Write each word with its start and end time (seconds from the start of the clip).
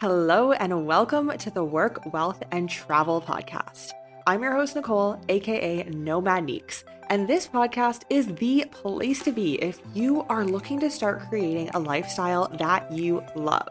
Hello, 0.00 0.52
and 0.52 0.86
welcome 0.86 1.30
to 1.36 1.50
the 1.50 1.62
Work, 1.62 2.10
Wealth, 2.14 2.42
and 2.52 2.70
Travel 2.70 3.20
podcast. 3.20 3.92
I'm 4.26 4.42
your 4.42 4.54
host, 4.54 4.74
Nicole, 4.74 5.20
aka 5.28 5.82
Nomad 5.90 6.44
Neeks, 6.44 6.84
and 7.10 7.28
this 7.28 7.46
podcast 7.46 8.04
is 8.08 8.26
the 8.36 8.64
place 8.70 9.22
to 9.24 9.30
be 9.30 9.56
if 9.56 9.78
you 9.92 10.22
are 10.30 10.42
looking 10.42 10.80
to 10.80 10.90
start 10.90 11.28
creating 11.28 11.68
a 11.74 11.78
lifestyle 11.78 12.48
that 12.56 12.90
you 12.90 13.22
love. 13.34 13.68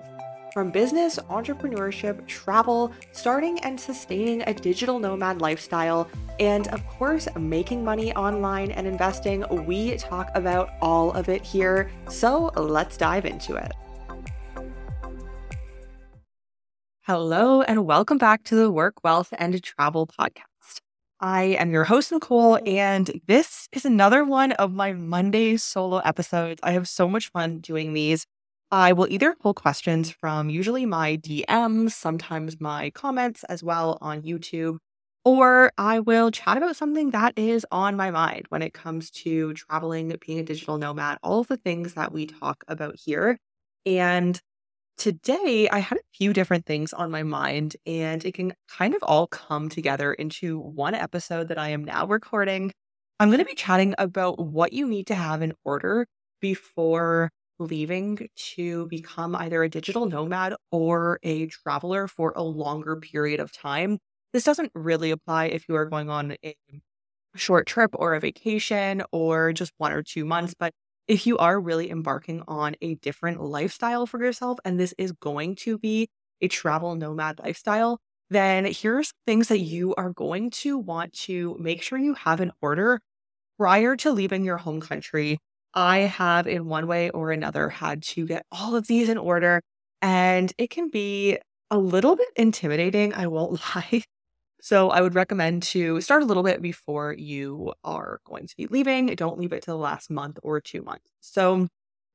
From 0.54 0.70
business, 0.70 1.18
entrepreneurship, 1.32 2.28
travel, 2.28 2.94
starting 3.12 3.60
and 3.62 3.80
sustaining 3.80 4.44
a 4.44 4.54
digital 4.54 5.00
nomad 5.00 5.42
lifestyle, 5.42 6.08
and 6.40 6.68
of 6.68 6.86
course, 6.86 7.28
making 7.40 7.84
money 7.84 8.14
online 8.14 8.70
and 8.70 8.86
investing, 8.86 9.44
we 9.66 9.98
talk 9.98 10.30
about 10.36 10.74
all 10.80 11.12
of 11.14 11.28
it 11.28 11.44
here. 11.44 11.90
So 12.08 12.52
let's 12.56 12.98
dive 12.98 13.26
into 13.26 13.56
it. 13.56 13.72
Hello, 17.10 17.64
and 17.64 17.88
welcome 17.88 18.20
back 18.20 18.44
to 18.44 18.54
the 18.54 18.70
Work, 18.70 19.04
Wealth, 19.04 19.34
and 19.40 19.64
Travel 19.64 20.06
podcast. 20.06 20.82
I 21.20 21.42
am 21.60 21.72
your 21.72 21.84
host, 21.84 22.12
Nicole, 22.12 22.60
and 22.68 23.10
this 23.26 23.68
is 23.72 23.84
another 23.84 24.24
one 24.24 24.52
of 24.52 24.74
my 24.74 24.94
Monday 24.94 25.58
solo 25.58 25.98
episodes. 25.98 26.60
I 26.62 26.74
have 26.74 26.88
so 26.88 27.10
much 27.10 27.32
fun 27.32 27.62
doing 27.62 27.94
these. 27.94 28.28
I 28.70 28.94
will 28.94 29.08
either 29.10 29.34
pull 29.34 29.56
questions 29.56 30.12
from 30.12 30.52
usually 30.52 30.86
my 30.86 31.18
DMs, 31.18 31.94
sometimes 31.94 32.62
my 32.62 32.92
comments 32.92 33.44
as 33.46 33.64
well 33.64 33.98
on 34.02 34.22
YouTube, 34.22 34.78
or 35.26 35.72
I 35.80 36.02
will 36.02 36.30
chat 36.30 36.58
about 36.58 36.76
something 36.76 37.10
that 37.10 37.34
is 37.36 37.66
on 37.72 37.98
my 37.98 38.12
mind 38.12 38.46
when 38.50 38.62
it 38.62 38.76
comes 38.76 39.10
to 39.24 39.56
traveling, 39.56 40.16
being 40.24 40.38
a 40.38 40.44
digital 40.44 40.78
nomad, 40.78 41.18
all 41.24 41.40
of 41.40 41.48
the 41.48 41.58
things 41.58 41.96
that 41.96 42.12
we 42.12 42.28
talk 42.28 42.64
about 42.68 42.98
here. 43.04 43.40
And 43.88 44.40
today 45.00 45.70
I 45.72 45.80
had 45.80 45.98
a 45.98 46.02
few 46.14 46.34
different 46.34 46.66
things 46.66 46.94
on 46.94 47.10
my 47.10 47.24
mind, 47.24 47.78
and 47.86 48.24
it 48.24 48.34
can 48.34 48.54
kind 48.68 48.94
of 48.94 49.02
all 49.02 49.28
come 49.28 49.70
together 49.70 50.14
into 50.14 50.60
one 50.60 50.94
episode 50.94 51.48
that 51.48 51.58
I 51.58 51.70
am 51.70 51.86
now 51.86 52.06
recording. 52.06 52.72
I'm 53.20 53.30
going 53.30 53.40
to 53.40 53.46
be 53.46 53.56
chatting 53.56 53.96
about 53.98 54.40
what 54.40 54.74
you 54.74 54.88
need 54.88 55.08
to 55.08 55.16
have 55.16 55.42
in 55.42 55.54
order 55.66 56.06
before 56.42 57.32
leaving 57.60 58.30
to 58.56 58.88
become 58.88 59.36
either 59.36 59.64
a 59.64 59.70
digital 59.70 60.06
nomad 60.06 60.56
or 60.72 61.20
a 61.24 61.48
traveler 61.48 62.08
for 62.08 62.34
a 62.36 62.44
longer 62.44 62.96
period 62.98 63.40
of 63.40 63.52
time. 63.52 63.98
This 64.34 64.44
doesn't 64.44 64.72
really 64.76 65.12
apply 65.12 65.46
if 65.46 65.68
you 65.68 65.76
are 65.76 65.86
going 65.86 66.10
on 66.10 66.36
a 66.44 66.56
short 67.36 67.68
trip 67.68 67.92
or 67.94 68.16
a 68.16 68.20
vacation 68.20 69.04
or 69.12 69.54
just 69.54 69.74
one 69.78 69.92
or 69.92 70.04
two 70.04 70.26
months, 70.26 70.54
but 70.58 70.74
if 71.10 71.28
you 71.28 71.38
are 71.40 71.60
really 71.62 71.92
embarking 71.92 72.44
on 72.48 72.78
a 72.82 72.96
different 72.96 73.42
lifestyle 73.42 74.08
for 74.08 74.24
yourself, 74.24 74.60
and 74.66 74.80
this 74.80 74.96
is 75.00 75.14
going 75.14 75.58
to 75.58 75.80
be 75.80 76.10
a 76.42 76.50
travel 76.50 76.96
nomad 76.96 77.40
lifestyle, 77.40 78.00
then 78.32 78.66
here's 78.66 79.14
things 79.28 79.50
that 79.50 79.60
you 79.60 79.96
are 79.96 80.12
going 80.12 80.52
to 80.52 80.78
want 80.80 81.14
to 81.14 81.58
make 81.60 81.84
sure 81.84 82.00
you 82.00 82.16
have 82.16 82.42
in 82.42 82.52
order 82.62 83.02
prior 83.58 83.96
to 83.98 84.12
leaving 84.12 84.44
your 84.46 84.58
home 84.58 84.82
country. 84.82 85.40
I 85.74 86.00
have, 86.00 86.48
in 86.48 86.66
one 86.68 86.88
way 86.88 87.10
or 87.12 87.32
another, 87.32 87.70
had 87.70 88.04
to 88.04 88.26
get 88.26 88.46
all 88.52 88.76
of 88.76 88.88
these 88.88 89.10
in 89.10 89.18
order, 89.18 89.62
and 90.02 90.52
it 90.58 90.70
can 90.72 90.90
be 90.90 91.38
a 91.72 91.78
little 91.78 92.16
bit 92.16 92.28
intimidating. 92.36 93.14
I 93.14 93.28
won't 93.28 93.54
lie. 93.76 94.04
So 94.62 94.90
I 94.90 95.02
would 95.02 95.16
recommend 95.16 95.64
to 95.64 96.02
start 96.02 96.22
a 96.22 96.26
little 96.26 96.44
bit 96.44 96.62
before 96.62 97.14
you 97.18 97.74
are 97.84 98.20
going 98.26 98.48
to 98.48 98.56
be 98.58 98.68
leaving. 98.68 99.08
Don't 99.08 99.40
leave 99.40 99.54
it 99.54 99.64
to 99.64 99.72
the 99.72 99.78
last 99.78 100.10
month 100.10 100.38
or 100.44 100.60
two 100.60 100.82
months. 100.82 101.06
So 101.22 101.68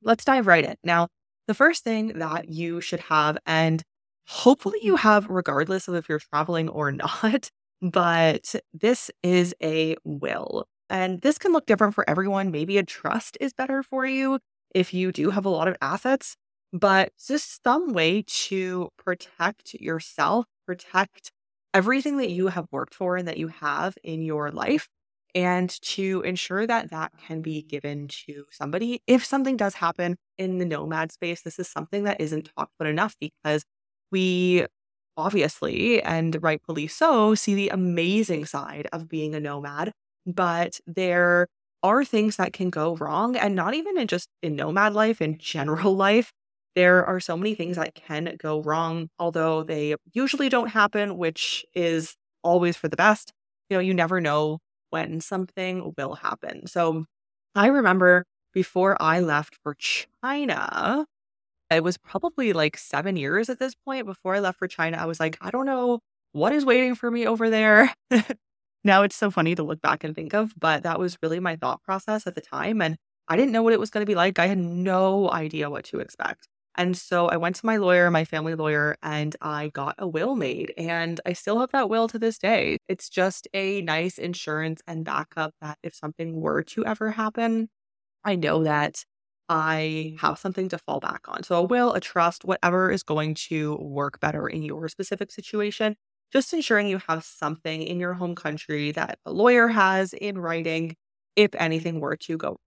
let's 0.03 0.25
dive 0.25 0.47
right 0.47 0.65
in. 0.65 0.77
Now, 0.85 1.09
the 1.47 1.55
first 1.55 1.85
thing 1.85 2.19
that 2.19 2.49
you 2.51 2.81
should 2.81 3.01
have, 3.01 3.39
and 3.47 3.83
hopefully 4.27 4.79
you 4.83 4.97
have, 4.97 5.29
regardless 5.29 5.89
of 5.89 5.95
if 5.95 6.09
you're 6.09 6.21
traveling 6.21 6.69
or 6.69 6.93
not, 6.93 7.51
but 7.81 8.55
this 8.73 9.11
is 9.23 9.55
a 9.63 9.97
will. 10.05 10.67
And 10.91 11.21
this 11.23 11.39
can 11.39 11.53
look 11.53 11.67
different 11.67 11.95
for 11.95 12.09
everyone. 12.09 12.51
Maybe 12.51 12.79
a 12.79 12.83
trust 12.83 13.37
is 13.41 13.53
better 13.53 13.83
for 13.83 14.07
you 14.07 14.39
if 14.75 14.93
you 14.93 15.13
do 15.13 15.31
have 15.31 15.45
a 15.47 15.51
lot 15.51 15.69
of 15.69 15.77
assets, 15.81 16.37
but 16.73 17.13
just 17.27 17.63
some 17.63 17.93
way 17.93 18.25
to 18.27 18.89
protect 18.99 19.75
yourself, 19.75 20.47
protect 20.67 21.33
everything 21.75 22.19
that 22.19 22.31
you 22.31 22.49
have 22.49 22.67
worked 22.73 22.95
for 22.95 23.17
and 23.17 23.29
that 23.29 23.39
you 23.39 23.49
have 23.49 23.97
in 24.05 24.23
your 24.23 24.51
life 24.51 24.89
and 25.35 25.69
to 25.83 26.23
ensure 26.23 26.67
that 26.67 26.91
that 26.91 27.13
can 27.27 27.43
be 27.43 27.63
given 27.63 28.07
to 28.09 28.45
somebody. 28.53 29.03
If 29.07 29.25
something 29.25 29.57
does 29.57 29.75
happen 29.75 30.17
in 30.39 30.59
the 30.59 30.65
nomad 30.65 31.11
space, 31.13 31.43
this 31.43 31.59
is 31.59 31.69
something 31.69 32.05
that 32.05 32.21
isn't 32.21 32.51
talked 32.57 32.73
about 32.79 32.89
enough 32.91 33.17
because 33.21 33.65
we 34.13 34.67
obviously 35.17 36.03
and 36.03 36.41
rightfully 36.43 36.87
so 36.87 37.35
see 37.35 37.55
the 37.55 37.69
amazing 37.69 38.45
side 38.45 38.89
of 38.93 39.09
being 39.09 39.35
a 39.35 39.41
nomad, 39.41 39.93
but 40.27 40.81
there 40.87 41.49
are 41.83 42.05
things 42.05 42.37
that 42.37 42.53
can 42.53 42.71
go 42.71 42.97
wrong 42.97 43.37
and 43.37 43.55
not 43.55 43.75
even 43.75 43.99
in 43.99 44.07
just 44.09 44.29
in 44.43 44.57
nomad 44.57 44.95
life, 44.95 45.21
in 45.21 45.39
general 45.39 45.95
life 45.97 46.33
there 46.75 47.05
are 47.05 47.21
so 47.21 47.37
many 47.37 47.55
things 47.55 47.77
that 47.77 47.95
can 47.95 48.37
go 48.39 48.63
wrong, 48.63 49.09
although 49.19 49.63
they 49.63 49.95
usually 50.13 50.49
don't 50.49 50.69
happen, 50.69 51.17
which 51.17 51.65
is 51.75 52.17
always 52.43 52.77
for 52.77 52.89
the 52.89 52.97
best. 52.97 53.33
You 53.71 53.77
know, 53.77 53.81
you 53.81 53.95
never 53.95 54.21
know 54.21 54.59
when 54.91 55.21
something 55.21 55.93
will 55.97 56.15
happen. 56.17 56.67
So 56.67 57.05
I 57.55 57.69
remember 57.69 58.25
before 58.53 59.01
I 59.01 59.21
left 59.21 59.57
for 59.63 59.77
China, 60.23 61.07
it 61.71 61.83
was 61.83 61.97
probably 61.99 62.53
like 62.53 62.77
seven 62.77 63.17
years 63.17 63.49
at 63.49 63.59
this 63.59 63.75
point. 63.75 64.07
Before 64.07 64.35
I 64.35 64.41
left 64.41 64.59
for 64.59 64.69
China, 64.69 64.99
I 64.99 65.07
was 65.07 65.21
like, 65.21 65.37
I 65.41 65.51
don't 65.51 65.67
know 65.67 66.01
what 66.33 66.53
is 66.53 66.65
waiting 66.65 66.95
for 66.95 67.11
me 67.11 67.27
over 67.27 67.51
there. 67.51 67.93
now 68.85 69.03
it's 69.03 69.17
so 69.17 69.31
funny 69.31 69.55
to 69.55 69.63
look 69.63 69.81
back 69.81 70.05
and 70.05 70.15
think 70.15 70.35
of, 70.35 70.53
but 70.59 70.83
that 70.85 70.99
was 70.99 71.19
really 71.23 71.41
my 71.41 71.57
thought 71.57 71.83
process 71.83 72.27
at 72.27 72.35
the 72.35 72.41
time. 72.41 72.83
And 72.83 72.97
I 73.29 73.37
didn't 73.37 73.53
know 73.53 73.63
what 73.63 73.73
it 73.73 73.81
was 73.81 73.91
going 73.91 74.03
to 74.05 74.11
be 74.11 74.15
like. 74.15 74.39
I 74.39 74.47
had 74.47 74.59
no 74.59 75.31
idea 75.31 75.71
what 75.71 75.85
to 75.87 76.01
expect. 76.01 76.49
And 76.77 76.97
so 76.97 77.29
I 77.29 77.37
went 77.37 77.57
to 77.57 77.67
my 77.67 77.77
lawyer, 77.77 78.11
my 78.11 78.25
family 78.25 78.55
lawyer, 78.55 78.97
and 79.03 79.37
I 79.41 79.69
got 79.69 79.95
a 79.99 80.09
will 80.09 80.35
made. 80.35 80.73
And 80.77 81.21
I 81.25 81.33
still 81.33 81.61
have 81.61 81.71
that 81.73 81.89
will 81.89 82.09
to 82.09 82.19
this 82.19 82.39
day. 82.39 82.79
It's 82.89 83.09
just 83.09 83.47
a 83.55 83.81
nice 83.83 84.19
insurance 84.19 84.81
and 84.87 85.05
backup 85.05 85.55
that 85.61 85.79
if 85.83 85.95
something 85.95 86.41
were 86.41 86.63
to 86.65 86.85
ever 86.85 87.13
happen, 87.13 87.69
I 88.25 88.37
know 88.37 88.65
that 88.65 89.05
I 89.49 90.17
have 90.21 90.39
something 90.39 90.69
to 90.71 90.79
fall 90.79 91.01
back 91.01 91.23
on. 91.29 91.43
So 91.43 91.57
a 91.57 91.63
will, 91.63 91.93
a 91.93 92.01
trust, 92.01 92.45
whatever 92.45 92.91
is 92.91 93.03
going 93.03 93.35
to 93.51 93.77
work 93.77 94.21
better 94.21 94.49
in 94.49 94.63
your 94.63 94.89
specific 94.89 95.31
situation. 95.33 95.97
Just 96.33 96.53
ensuring 96.55 96.89
you 96.89 96.99
have 97.09 97.25
something 97.25 97.83
in 97.83 98.01
your 98.01 98.15
home 98.15 98.35
country 98.35 98.91
that 98.93 99.19
a 99.27 99.33
lawyer 99.33 99.69
has 99.69 100.13
in 100.15 100.39
writing 100.39 100.97
if 101.37 101.55
anything 101.57 102.01
were 102.01 102.17
to 102.17 102.37
go. 102.39 102.59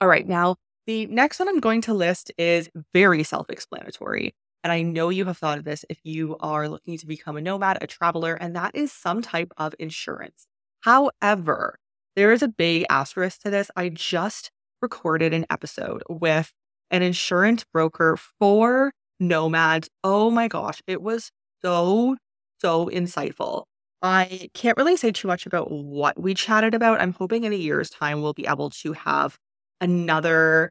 All 0.00 0.08
right, 0.08 0.26
now 0.26 0.56
the 0.86 1.06
next 1.06 1.38
one 1.38 1.48
I'm 1.48 1.60
going 1.60 1.80
to 1.82 1.94
list 1.94 2.32
is 2.38 2.68
very 2.92 3.22
self 3.22 3.48
explanatory. 3.50 4.34
And 4.64 4.72
I 4.72 4.82
know 4.82 5.08
you 5.08 5.24
have 5.24 5.38
thought 5.38 5.58
of 5.58 5.64
this 5.64 5.84
if 5.88 5.98
you 6.04 6.36
are 6.40 6.68
looking 6.68 6.96
to 6.98 7.06
become 7.06 7.36
a 7.36 7.40
nomad, 7.40 7.78
a 7.80 7.86
traveler, 7.86 8.34
and 8.34 8.54
that 8.54 8.76
is 8.76 8.92
some 8.92 9.20
type 9.20 9.52
of 9.56 9.74
insurance. 9.78 10.46
However, 10.82 11.78
there 12.14 12.32
is 12.32 12.42
a 12.42 12.48
big 12.48 12.84
asterisk 12.88 13.40
to 13.42 13.50
this. 13.50 13.70
I 13.76 13.88
just 13.88 14.50
recorded 14.80 15.34
an 15.34 15.46
episode 15.50 16.02
with 16.08 16.52
an 16.90 17.02
insurance 17.02 17.64
broker 17.72 18.16
for 18.38 18.92
nomads. 19.18 19.88
Oh 20.04 20.30
my 20.30 20.46
gosh, 20.46 20.80
it 20.86 21.02
was 21.02 21.30
so, 21.64 22.16
so 22.58 22.86
insightful. 22.86 23.64
I 24.02 24.50
can't 24.54 24.76
really 24.76 24.96
say 24.96 25.12
too 25.12 25.28
much 25.28 25.46
about 25.46 25.70
what 25.70 26.20
we 26.20 26.34
chatted 26.34 26.74
about. 26.74 27.00
I'm 27.00 27.12
hoping 27.12 27.44
in 27.44 27.52
a 27.52 27.56
year's 27.56 27.88
time 27.88 28.20
we'll 28.20 28.32
be 28.32 28.46
able 28.46 28.70
to 28.70 28.92
have 28.92 29.38
another 29.82 30.70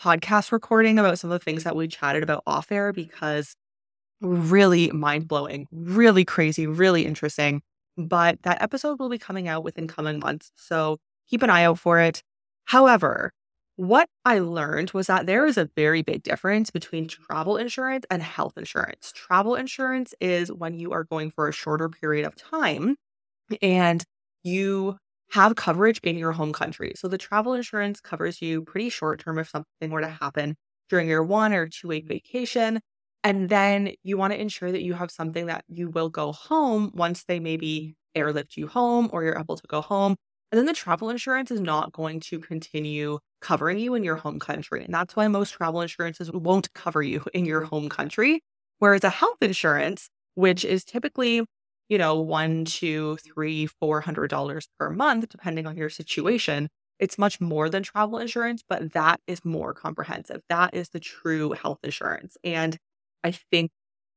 podcast 0.00 0.52
recording 0.52 0.98
about 0.98 1.18
some 1.18 1.30
of 1.30 1.38
the 1.38 1.44
things 1.44 1.64
that 1.64 1.76
we 1.76 1.88
chatted 1.88 2.22
about 2.22 2.42
off 2.46 2.72
air 2.72 2.92
because 2.92 3.54
really 4.22 4.90
mind 4.92 5.28
blowing, 5.28 5.66
really 5.72 6.24
crazy, 6.24 6.66
really 6.66 7.04
interesting. 7.04 7.60
But 7.98 8.38
that 8.42 8.62
episode 8.62 8.98
will 8.98 9.10
be 9.10 9.18
coming 9.18 9.48
out 9.48 9.64
within 9.64 9.88
coming 9.88 10.20
months. 10.20 10.52
So 10.56 10.98
keep 11.28 11.42
an 11.42 11.50
eye 11.50 11.64
out 11.64 11.78
for 11.78 11.98
it. 11.98 12.22
However, 12.64 13.32
what 13.76 14.08
I 14.24 14.38
learned 14.38 14.92
was 14.92 15.08
that 15.08 15.26
there 15.26 15.44
is 15.44 15.58
a 15.58 15.68
very 15.76 16.02
big 16.02 16.22
difference 16.22 16.70
between 16.70 17.08
travel 17.08 17.56
insurance 17.56 18.06
and 18.10 18.22
health 18.22 18.56
insurance. 18.56 19.12
Travel 19.14 19.56
insurance 19.56 20.14
is 20.20 20.52
when 20.52 20.78
you 20.78 20.92
are 20.92 21.04
going 21.04 21.30
for 21.30 21.48
a 21.48 21.52
shorter 21.52 21.88
period 21.88 22.26
of 22.26 22.36
time 22.36 22.96
and 23.60 24.04
you 24.44 24.98
have 25.32 25.56
coverage 25.56 25.98
in 26.02 26.18
your 26.18 26.32
home 26.32 26.52
country. 26.52 26.92
So 26.94 27.08
the 27.08 27.18
travel 27.18 27.54
insurance 27.54 28.00
covers 28.00 28.42
you 28.42 28.62
pretty 28.62 28.90
short 28.90 29.20
term 29.20 29.38
if 29.38 29.48
something 29.48 29.90
were 29.90 30.02
to 30.02 30.08
happen 30.08 30.56
during 30.90 31.08
your 31.08 31.24
one 31.24 31.52
or 31.54 31.68
two 31.68 31.88
week 31.88 32.06
vacation. 32.06 32.80
And 33.24 33.48
then 33.48 33.94
you 34.02 34.18
want 34.18 34.32
to 34.34 34.40
ensure 34.40 34.70
that 34.72 34.82
you 34.82 34.94
have 34.94 35.10
something 35.10 35.46
that 35.46 35.64
you 35.68 35.88
will 35.88 36.10
go 36.10 36.32
home 36.32 36.90
once 36.94 37.24
they 37.24 37.40
maybe 37.40 37.94
airlift 38.14 38.56
you 38.58 38.68
home 38.68 39.08
or 39.12 39.24
you're 39.24 39.38
able 39.38 39.56
to 39.56 39.66
go 39.68 39.80
home. 39.80 40.16
And 40.50 40.58
then 40.58 40.66
the 40.66 40.74
travel 40.74 41.08
insurance 41.08 41.50
is 41.50 41.60
not 41.60 41.92
going 41.92 42.20
to 42.20 42.38
continue 42.38 43.18
covering 43.40 43.78
you 43.78 43.94
in 43.94 44.04
your 44.04 44.16
home 44.16 44.38
country. 44.38 44.84
And 44.84 44.92
that's 44.92 45.16
why 45.16 45.26
most 45.28 45.52
travel 45.52 45.80
insurances 45.80 46.30
won't 46.30 46.72
cover 46.74 47.02
you 47.02 47.24
in 47.32 47.46
your 47.46 47.62
home 47.62 47.88
country. 47.88 48.42
Whereas 48.80 49.02
a 49.04 49.08
health 49.08 49.38
insurance, 49.40 50.10
which 50.34 50.64
is 50.64 50.84
typically, 50.84 51.42
you 51.92 51.98
know, 51.98 52.18
one, 52.18 52.64
two, 52.64 53.18
three, 53.18 53.66
four 53.66 54.00
hundred 54.00 54.28
dollars 54.30 54.66
per 54.78 54.88
month, 54.88 55.28
depending 55.28 55.66
on 55.66 55.76
your 55.76 55.90
situation, 55.90 56.70
it's 56.98 57.18
much 57.18 57.38
more 57.38 57.68
than 57.68 57.82
travel 57.82 58.16
insurance, 58.18 58.62
but 58.66 58.94
that 58.94 59.20
is 59.26 59.44
more 59.44 59.74
comprehensive. 59.74 60.40
That 60.48 60.72
is 60.72 60.88
the 60.88 61.00
true 61.00 61.50
health 61.52 61.80
insurance. 61.84 62.38
And 62.42 62.78
I 63.22 63.32
think 63.32 63.72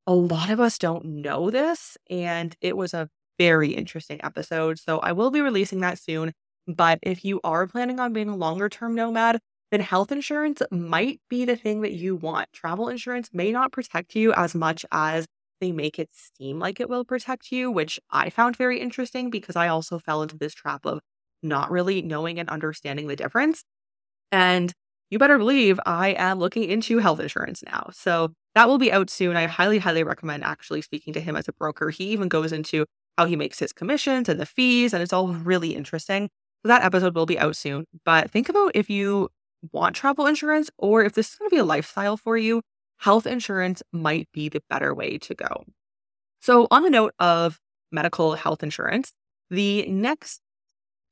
a 0.07 0.13
lot 0.13 0.49
of 0.49 0.61
us 0.61 0.77
don't 0.77 1.03
know 1.03 1.49
this. 1.49 1.97
And 2.09 2.55
it 2.61 2.77
was 2.77 2.93
a 2.93 3.09
very 3.37 3.71
interesting 3.71 4.21
episode. 4.23 4.79
So 4.79 4.99
I 4.99 5.11
will 5.11 5.29
be 5.29 5.41
releasing 5.41 5.81
that 5.81 5.99
soon. 5.99 6.31
But 6.67 6.99
if 7.03 7.25
you 7.25 7.41
are 7.43 7.67
planning 7.67 7.99
on 7.99 8.13
being 8.13 8.29
a 8.29 8.37
longer 8.37 8.69
term 8.69 8.95
nomad, 8.95 9.39
then 9.71 9.81
health 9.81 10.13
insurance 10.13 10.61
might 10.71 11.19
be 11.29 11.43
the 11.43 11.57
thing 11.57 11.81
that 11.81 11.91
you 11.91 12.15
want. 12.15 12.47
Travel 12.53 12.87
insurance 12.87 13.31
may 13.33 13.51
not 13.51 13.73
protect 13.73 14.15
you 14.15 14.31
as 14.31 14.55
much 14.55 14.85
as 14.93 15.27
they 15.61 15.71
make 15.71 15.99
it 15.99 16.09
seem 16.13 16.59
like 16.59 16.79
it 16.79 16.89
will 16.89 17.05
protect 17.05 17.51
you, 17.51 17.71
which 17.71 17.99
I 18.11 18.29
found 18.29 18.55
very 18.57 18.79
interesting 18.79 19.29
because 19.29 19.55
I 19.55 19.67
also 19.67 19.99
fell 19.99 20.21
into 20.21 20.37
this 20.37 20.53
trap 20.53 20.85
of 20.85 20.99
not 21.43 21.71
really 21.71 22.01
knowing 22.01 22.39
and 22.39 22.49
understanding 22.49 23.07
the 23.07 23.15
difference. 23.15 23.63
And 24.31 24.73
you 25.09 25.19
better 25.19 25.37
believe 25.37 25.79
I 25.85 26.09
am 26.09 26.39
looking 26.39 26.63
into 26.69 26.99
health 26.99 27.19
insurance 27.19 27.63
now. 27.65 27.89
So 27.93 28.33
that 28.55 28.67
will 28.67 28.77
be 28.77 28.91
out 28.91 29.09
soon. 29.09 29.35
I 29.35 29.45
highly, 29.47 29.77
highly 29.79 30.03
recommend 30.03 30.43
actually 30.43 30.81
speaking 30.81 31.13
to 31.13 31.21
him 31.21 31.35
as 31.35 31.47
a 31.47 31.53
broker. 31.53 31.89
He 31.89 32.05
even 32.05 32.27
goes 32.27 32.51
into 32.51 32.85
how 33.17 33.25
he 33.25 33.35
makes 33.35 33.59
his 33.59 33.71
commissions 33.71 34.27
and 34.29 34.39
the 34.39 34.45
fees, 34.45 34.93
and 34.93 35.01
it's 35.01 35.13
all 35.13 35.29
really 35.29 35.75
interesting. 35.75 36.29
So 36.63 36.67
that 36.69 36.83
episode 36.83 37.15
will 37.15 37.25
be 37.25 37.39
out 37.39 37.55
soon. 37.55 37.85
But 38.03 38.31
think 38.31 38.49
about 38.49 38.71
if 38.75 38.89
you 38.89 39.29
want 39.71 39.95
travel 39.95 40.25
insurance 40.25 40.69
or 40.77 41.03
if 41.03 41.13
this 41.13 41.29
is 41.29 41.35
going 41.35 41.49
to 41.49 41.55
be 41.55 41.59
a 41.59 41.65
lifestyle 41.65 42.17
for 42.17 42.37
you, 42.37 42.61
health 43.05 43.27
insurance 43.27 43.83
might 43.93 44.27
be 44.33 44.49
the 44.49 44.63
better 44.67 44.91
way 44.91 45.19
to 45.19 45.35
go. 45.35 45.63
So, 46.41 46.67
on 46.71 46.81
the 46.81 46.89
note 46.89 47.13
of 47.19 47.59
medical 47.91 48.33
health 48.33 48.63
insurance, 48.63 49.13
the 49.51 49.85
next 49.85 50.41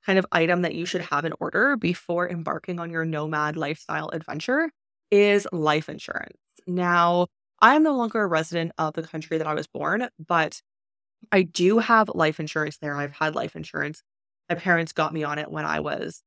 kind 0.04 0.18
of 0.18 0.26
item 0.32 0.64
that 0.64 0.74
you 0.74 0.88
should 0.88 1.02
have 1.02 1.24
in 1.24 1.36
order 1.40 1.78
before 1.78 2.28
embarking 2.28 2.80
on 2.80 2.90
your 2.90 3.06
nomad 3.06 3.56
lifestyle 3.56 4.10
adventure 4.10 4.72
is 5.12 5.48
life 5.52 5.88
insurance. 5.88 6.40
Now, 6.66 7.28
I 7.62 7.76
am 7.76 7.84
no 7.84 7.96
longer 7.96 8.24
a 8.24 8.28
resident 8.28 8.72
of 8.80 8.96
the 8.96 9.04
country 9.04 9.38
that 9.38 9.46
I 9.46 9.54
was 9.54 9.68
born, 9.68 10.10
but 10.18 10.64
I 11.32 11.44
do 11.44 11.78
have 11.78 12.10
life 12.16 12.40
insurance 12.40 12.80
there. 12.80 12.98
I've 12.98 13.14
had 13.14 13.36
life 13.36 13.56
insurance. 13.56 14.02
My 14.50 14.56
parents 14.56 14.94
got 14.94 15.14
me 15.14 15.24
on 15.24 15.38
it 15.38 15.52
when 15.52 15.66
I 15.66 15.80
was, 15.80 16.24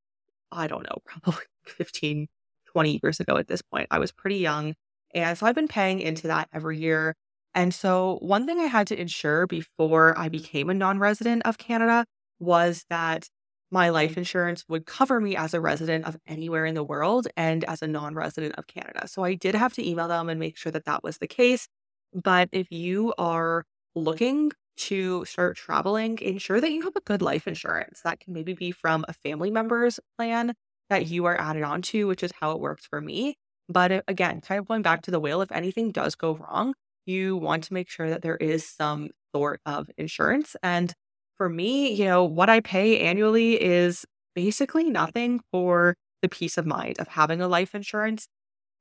I 0.53 0.69
don't 0.69 0.85
know, 0.85 0.99
probably 1.05 1.43
15, 1.67 2.29
20 2.67 3.01
years 3.03 3.19
ago 3.19 3.37
at 3.37 3.49
this 3.49 3.63
point. 3.63 3.89
I 3.91 3.99
was 3.99 4.13
pretty 4.13 4.37
young. 4.37 4.77
And 5.17 5.39
so 5.39 5.47
I've 5.47 5.55
been 5.55 5.69
paying 5.69 6.01
into 6.01 6.29
that 6.29 6.49
every 6.53 6.79
year. 6.79 7.15
And 7.55 7.75
so, 7.75 8.19
one 8.21 8.47
thing 8.47 8.61
I 8.61 8.65
had 8.65 8.87
to 8.89 9.01
ensure 9.01 9.47
before 9.47 10.17
I 10.19 10.29
became 10.29 10.69
a 10.71 10.75
non 10.75 10.99
resident 10.99 11.43
of 11.47 11.59
Canada 11.59 12.05
was 12.39 12.85
that 12.91 13.29
my 13.71 13.89
life 13.89 14.17
insurance 14.17 14.65
would 14.69 14.87
cover 14.87 15.21
me 15.21 15.37
as 15.37 15.55
a 15.55 15.61
resident 15.61 16.05
of 16.07 16.17
anywhere 16.27 16.67
in 16.67 16.75
the 16.75 16.85
world 16.85 17.29
and 17.37 17.65
as 17.65 17.83
a 17.83 17.87
non 17.87 18.15
resident 18.15 18.55
of 18.57 18.67
Canada. 18.67 19.09
So 19.09 19.25
I 19.25 19.35
did 19.35 19.55
have 19.55 19.73
to 19.75 19.89
email 19.89 20.09
them 20.09 20.29
and 20.29 20.39
make 20.39 20.57
sure 20.59 20.71
that 20.73 20.85
that 20.85 21.03
was 21.03 21.19
the 21.19 21.27
case. 21.27 21.67
But 22.15 22.49
if 22.53 22.71
you 22.71 23.15
are 23.19 23.65
looking 23.95 24.53
to 24.77 25.25
start 25.25 25.57
traveling, 25.57 26.19
ensure 26.21 26.61
that 26.61 26.71
you 26.71 26.83
have 26.83 26.97
a 26.97 27.01
good 27.01 27.23
life 27.23 27.47
insurance. 27.49 28.03
That 28.05 28.21
can 28.21 28.35
maybe 28.35 28.53
be 28.53 28.71
from 28.71 29.05
a 29.09 29.15
family 29.15 29.51
member's 29.51 29.99
plan 30.19 30.55
that 30.91 31.07
you 31.07 31.25
are 31.25 31.41
added 31.41 31.63
on 31.63 31.83
to, 31.83 32.07
which 32.07 32.23
is 32.23 32.33
how 32.41 32.53
it 32.53 32.61
works 32.61 32.87
for 32.87 33.01
me. 33.01 33.37
But 33.69 33.93
uh, 33.93 34.03
again, 34.09 34.41
kind 34.41 34.59
of 34.59 34.67
going 34.67 34.83
back 34.83 35.03
to 35.03 35.11
the 35.11 35.21
whale, 35.21 35.41
if 35.43 35.53
anything 35.53 35.93
does 35.93 36.15
go 36.15 36.37
wrong, 36.37 36.75
you 37.07 37.37
want 37.37 37.65
to 37.65 37.75
make 37.75 37.89
sure 37.89 38.11
that 38.11 38.23
there 38.23 38.37
is 38.37 38.67
some 38.69 39.11
sort 39.35 39.61
of 39.67 39.89
insurance. 39.97 40.57
And 40.63 40.93
for 41.37 41.49
me, 41.49 41.93
you 41.93 42.05
know, 42.05 42.25
what 42.25 42.49
I 42.49 42.61
pay 42.61 43.01
annually 43.01 43.63
is 43.63 44.05
basically 44.35 44.91
nothing 44.91 45.41
for 45.53 45.95
the 46.23 46.29
peace 46.29 46.59
of 46.59 46.67
mind 46.67 46.99
of 46.99 47.09
having 47.09 47.41
a 47.41 47.49
life 47.49 47.75
insurance. 47.75 48.27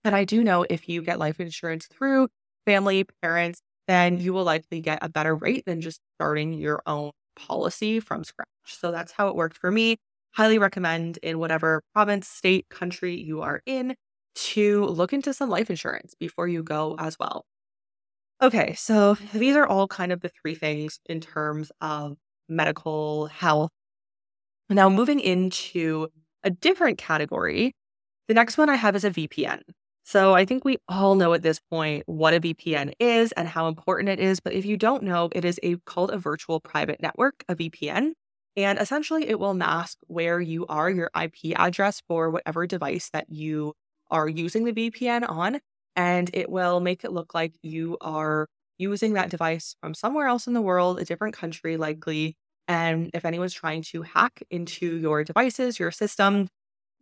And 0.03 0.15
I 0.15 0.23
do 0.23 0.43
know 0.43 0.65
if 0.69 0.87
you 0.87 1.01
get 1.01 1.19
life 1.19 1.39
insurance 1.39 1.87
through 1.87 2.29
family, 2.65 3.05
parents, 3.21 3.61
then 3.87 4.19
you 4.19 4.33
will 4.33 4.43
likely 4.43 4.81
get 4.81 4.99
a 5.01 5.09
better 5.09 5.35
rate 5.35 5.63
than 5.65 5.81
just 5.81 5.99
starting 6.17 6.53
your 6.53 6.81
own 6.85 7.11
policy 7.35 7.99
from 7.99 8.23
scratch. 8.23 8.47
So 8.65 8.91
that's 8.91 9.11
how 9.11 9.27
it 9.27 9.35
worked 9.35 9.57
for 9.57 9.71
me. 9.71 9.97
Highly 10.33 10.57
recommend 10.57 11.17
in 11.23 11.39
whatever 11.39 11.81
province, 11.93 12.27
state, 12.27 12.67
country 12.69 13.15
you 13.19 13.41
are 13.41 13.61
in 13.65 13.95
to 14.35 14.85
look 14.85 15.13
into 15.13 15.33
some 15.33 15.49
life 15.49 15.69
insurance 15.69 16.13
before 16.19 16.47
you 16.47 16.63
go 16.63 16.95
as 16.99 17.17
well. 17.19 17.45
Okay, 18.41 18.73
so 18.73 19.15
these 19.33 19.55
are 19.55 19.65
all 19.65 19.87
kind 19.87 20.11
of 20.11 20.21
the 20.21 20.29
three 20.29 20.55
things 20.55 20.99
in 21.05 21.21
terms 21.21 21.71
of 21.81 22.17
medical 22.49 23.27
health. 23.27 23.71
Now, 24.69 24.89
moving 24.89 25.19
into 25.19 26.07
a 26.43 26.49
different 26.49 26.97
category, 26.97 27.73
the 28.27 28.33
next 28.33 28.57
one 28.57 28.69
I 28.69 28.75
have 28.75 28.95
is 28.95 29.03
a 29.03 29.11
VPN. 29.11 29.61
So 30.03 30.35
I 30.35 30.45
think 30.45 30.65
we 30.65 30.77
all 30.87 31.15
know 31.15 31.33
at 31.33 31.41
this 31.41 31.59
point 31.59 32.03
what 32.05 32.33
a 32.33 32.39
VPN 32.39 32.93
is 32.99 33.31
and 33.33 33.47
how 33.47 33.67
important 33.67 34.09
it 34.09 34.19
is. 34.19 34.39
But 34.39 34.53
if 34.53 34.65
you 34.65 34.77
don't 34.77 35.03
know, 35.03 35.29
it 35.33 35.45
is 35.45 35.59
a 35.63 35.77
called 35.85 36.11
a 36.11 36.17
virtual 36.17 36.59
private 36.59 37.01
network, 37.01 37.43
a 37.49 37.55
VPN. 37.55 38.11
And 38.55 38.79
essentially 38.79 39.27
it 39.27 39.39
will 39.39 39.53
mask 39.55 39.97
where 40.07 40.39
you 40.39 40.65
are, 40.67 40.89
your 40.89 41.09
IP 41.19 41.57
address 41.57 42.01
for 42.07 42.29
whatever 42.29 42.67
device 42.67 43.09
that 43.13 43.25
you 43.29 43.73
are 44.11 44.27
using 44.27 44.63
the 44.65 44.73
VPN 44.73 45.27
on. 45.29 45.59
And 45.95 46.29
it 46.33 46.49
will 46.49 46.79
make 46.79 47.03
it 47.05 47.13
look 47.13 47.33
like 47.33 47.53
you 47.61 47.97
are 48.01 48.47
using 48.77 49.13
that 49.13 49.29
device 49.29 49.75
from 49.81 49.93
somewhere 49.93 50.27
else 50.27 50.47
in 50.47 50.53
the 50.53 50.61
world, 50.61 50.99
a 50.99 51.05
different 51.05 51.35
country 51.35 51.77
likely. 51.77 52.35
And 52.67 53.09
if 53.13 53.23
anyone's 53.23 53.53
trying 53.53 53.83
to 53.83 54.01
hack 54.01 54.43
into 54.49 54.97
your 54.97 55.23
devices, 55.23 55.79
your 55.79 55.91
system, 55.91 56.49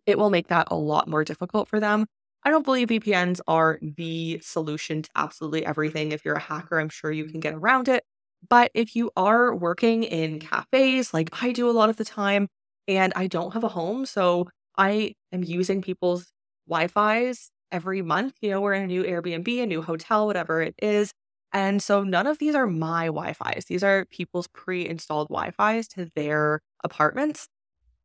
it 0.06 0.18
will 0.18 0.30
make 0.30 0.48
that 0.48 0.68
a 0.72 0.76
lot 0.76 1.08
more 1.08 1.24
difficult 1.24 1.68
for 1.68 1.80
them. 1.80 2.06
I 2.44 2.50
don't 2.50 2.66
believe 2.66 2.90
VPNs 2.90 3.40
are 3.48 3.80
the 3.82 4.40
solution 4.42 5.02
to 5.04 5.10
absolutely 5.16 5.66
everything. 5.66 6.12
If 6.12 6.26
you're 6.26 6.36
a 6.36 6.40
hacker, 6.40 6.80
I'm 6.80 6.90
sure 6.90 7.12
you 7.12 7.26
can 7.26 7.40
get 7.40 7.54
around 7.54 7.88
it. 7.88 8.04
But 8.50 8.72
if 8.74 8.96
you 8.96 9.12
are 9.16 9.56
working 9.56 10.04
in 10.04 10.40
cafes, 10.40 11.14
like 11.14 11.30
I 11.42 11.54
do 11.54 11.70
a 11.70 11.72
lot 11.72 11.90
of 11.90 11.96
the 11.98 12.06
time, 12.06 12.50
and 12.88 13.14
I 13.16 13.28
don't 13.28 13.54
have 13.54 13.64
a 13.64 13.70
home, 13.70 14.06
so 14.06 14.50
I 14.78 15.14
am 15.32 15.44
using 15.44 15.82
people's 15.82 16.33
Wi 16.68 16.88
Fi's 16.88 17.52
every 17.72 18.02
month. 18.02 18.36
You 18.42 18.52
know, 18.52 18.62
we're 18.62 18.74
in 18.74 18.84
a 18.84 18.88
new 18.88 19.04
Airbnb, 19.04 19.62
a 19.62 19.66
new 19.66 19.82
hotel, 19.82 20.26
whatever 20.26 20.62
it 20.62 20.76
is. 20.82 21.14
And 21.52 21.82
so 21.82 22.04
none 22.04 22.28
of 22.28 22.40
these 22.40 22.56
are 22.56 22.68
my 22.68 23.06
Wi 23.06 23.34
Fi's. 23.34 23.66
These 23.66 23.84
are 23.84 24.06
people's 24.06 24.48
pre 24.48 24.88
installed 24.88 25.30
Wi 25.30 25.52
Fi's 25.52 25.88
to 25.90 26.10
their 26.16 26.62
apartments 26.84 27.48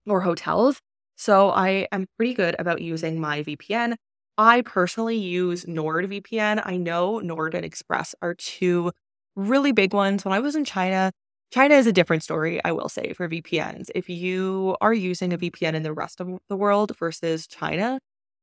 or 0.07 0.21
hotels. 0.21 0.81
So 1.17 1.51
I 1.51 1.89
am 1.93 2.07
pretty 2.17 2.35
good 2.35 2.57
about 2.59 2.81
using 2.81 3.21
my 3.21 3.43
VPN. 3.43 3.97
I 4.37 4.63
personally 4.63 5.17
use 5.17 5.65
NordVPN. 5.65 6.63
I 6.65 6.77
know 6.77 7.19
Nord 7.19 7.55
and 7.55 7.65
Express 7.65 8.15
are 8.23 8.35
two 8.35 8.93
really 9.35 9.73
big 9.73 9.93
ones. 9.93 10.25
When 10.25 10.33
I 10.33 10.39
was 10.39 10.55
in 10.55 10.65
China, 10.65 11.11
China 11.51 11.75
is 11.75 11.87
a 11.87 11.93
different 11.93 12.23
story, 12.23 12.63
I 12.65 12.73
will 12.73 12.89
say, 12.89 13.15
for 13.15 13.29
VPNs. 13.29 13.91
If 13.95 14.09
you 14.09 14.77
are 14.81 14.93
using 14.95 15.33
a 15.33 15.39
VPN 15.39 15.75
in 15.75 15.83
the 15.83 15.93
rest 15.93 16.21
of 16.21 16.39
the 16.49 16.57
world 16.57 16.97
versus 16.97 17.47
China, 17.47 17.99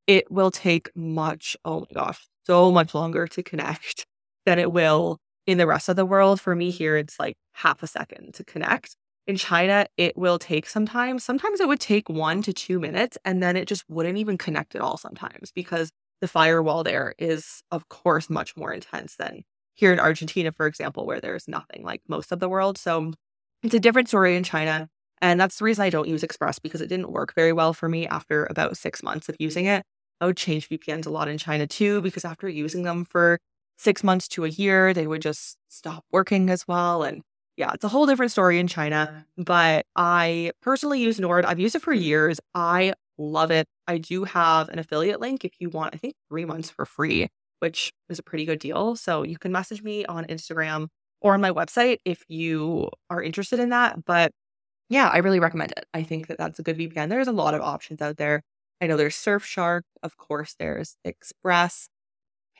it 0.07 0.31
will 0.31 0.51
take 0.51 0.89
much, 0.95 1.57
oh 1.65 1.81
my 1.81 1.87
gosh, 1.93 2.27
so 2.45 2.71
much 2.71 2.93
longer 2.93 3.27
to 3.27 3.43
connect 3.43 4.05
than 4.45 4.59
it 4.59 4.71
will 4.71 5.17
in 5.47 5.57
the 5.57 5.67
rest 5.67 5.89
of 5.89 5.95
the 5.95 6.05
world. 6.05 6.39
For 6.39 6.55
me 6.55 6.71
here, 6.71 6.97
it's 6.97 7.19
like 7.19 7.35
half 7.53 7.83
a 7.83 7.87
second 7.87 8.33
to 8.35 8.43
connect. 8.43 8.95
In 9.27 9.37
China, 9.37 9.87
it 9.97 10.15
will 10.15 10.37
take 10.37 10.67
sometimes. 10.67 11.23
Sometimes 11.23 11.59
it 11.59 11.67
would 11.67 11.79
take 11.79 12.07
one 12.09 12.43
to 12.43 12.53
two 12.53 12.79
minutes, 12.79 13.17
and 13.25 13.41
then 13.41 13.55
it 13.55 13.67
just 13.67 13.83
wouldn't 13.89 14.19
even 14.19 14.37
connect 14.37 14.75
at 14.75 14.81
all 14.81 14.97
sometimes 14.97 15.51
because 15.51 15.89
the 16.21 16.27
firewall 16.27 16.83
there 16.83 17.15
is, 17.17 17.63
of 17.71 17.89
course, 17.89 18.29
much 18.29 18.55
more 18.55 18.71
intense 18.71 19.15
than 19.15 19.43
here 19.73 19.91
in 19.91 19.99
Argentina, 19.99 20.51
for 20.51 20.67
example, 20.67 21.05
where 21.05 21.19
there's 21.19 21.47
nothing 21.47 21.83
like 21.83 22.01
most 22.07 22.31
of 22.31 22.39
the 22.39 22.47
world. 22.47 22.77
So 22.77 23.13
it's 23.63 23.73
a 23.73 23.79
different 23.79 24.07
story 24.07 24.35
in 24.35 24.43
China. 24.43 24.89
And 25.21 25.39
that's 25.39 25.57
the 25.57 25.65
reason 25.65 25.83
I 25.83 25.89
don't 25.89 26.07
use 26.07 26.23
Express 26.23 26.59
because 26.59 26.81
it 26.81 26.87
didn't 26.87 27.11
work 27.11 27.33
very 27.33 27.51
well 27.51 27.73
for 27.73 27.89
me 27.89 28.07
after 28.07 28.45
about 28.45 28.77
six 28.77 29.01
months 29.01 29.27
of 29.27 29.35
using 29.39 29.65
it. 29.65 29.83
I 30.21 30.25
would 30.25 30.37
change 30.37 30.69
VPNs 30.69 31.05
a 31.05 31.09
lot 31.09 31.27
in 31.27 31.37
China 31.37 31.67
too, 31.67 32.01
because 32.01 32.25
after 32.25 32.47
using 32.47 32.83
them 32.83 33.05
for 33.05 33.39
six 33.77 34.03
months 34.03 34.27
to 34.29 34.45
a 34.45 34.49
year, 34.49 34.93
they 34.93 35.07
would 35.07 35.21
just 35.21 35.57
stop 35.69 36.03
working 36.11 36.49
as 36.49 36.67
well. 36.67 37.03
And 37.03 37.21
yeah, 37.57 37.71
it's 37.73 37.83
a 37.83 37.89
whole 37.89 38.05
different 38.05 38.31
story 38.31 38.59
in 38.59 38.67
China. 38.67 39.25
But 39.37 39.85
I 39.95 40.51
personally 40.61 41.01
use 41.01 41.19
Nord. 41.19 41.45
I've 41.45 41.59
used 41.59 41.75
it 41.75 41.81
for 41.81 41.93
years. 41.93 42.39
I 42.53 42.93
love 43.17 43.51
it. 43.51 43.67
I 43.87 43.97
do 43.97 44.23
have 44.25 44.69
an 44.69 44.79
affiliate 44.79 45.19
link 45.21 45.45
if 45.45 45.53
you 45.59 45.69
want, 45.69 45.93
I 45.93 45.97
think 45.97 46.15
three 46.29 46.45
months 46.45 46.69
for 46.69 46.85
free, 46.85 47.27
which 47.59 47.91
is 48.09 48.19
a 48.19 48.23
pretty 48.23 48.45
good 48.45 48.59
deal. 48.59 48.95
So 48.95 49.23
you 49.23 49.37
can 49.37 49.51
message 49.51 49.83
me 49.83 50.05
on 50.05 50.25
Instagram 50.25 50.87
or 51.21 51.33
on 51.33 51.41
my 51.41 51.51
website 51.51 51.97
if 52.05 52.23
you 52.27 52.89
are 53.09 53.21
interested 53.21 53.59
in 53.59 53.69
that. 53.69 54.03
But 54.05 54.31
yeah, 54.89 55.09
I 55.09 55.17
really 55.17 55.39
recommend 55.39 55.71
it. 55.71 55.85
I 55.93 56.03
think 56.03 56.27
that 56.27 56.37
that's 56.37 56.59
a 56.59 56.63
good 56.63 56.77
VPN. 56.77 57.09
There's 57.09 57.27
a 57.27 57.31
lot 57.31 57.53
of 57.53 57.61
options 57.61 58.01
out 58.01 58.17
there. 58.17 58.41
I 58.81 58.87
know 58.87 58.97
there's 58.97 59.15
Surfshark. 59.15 59.81
Of 60.03 60.17
course, 60.17 60.55
there's 60.59 60.97
Express. 61.03 61.89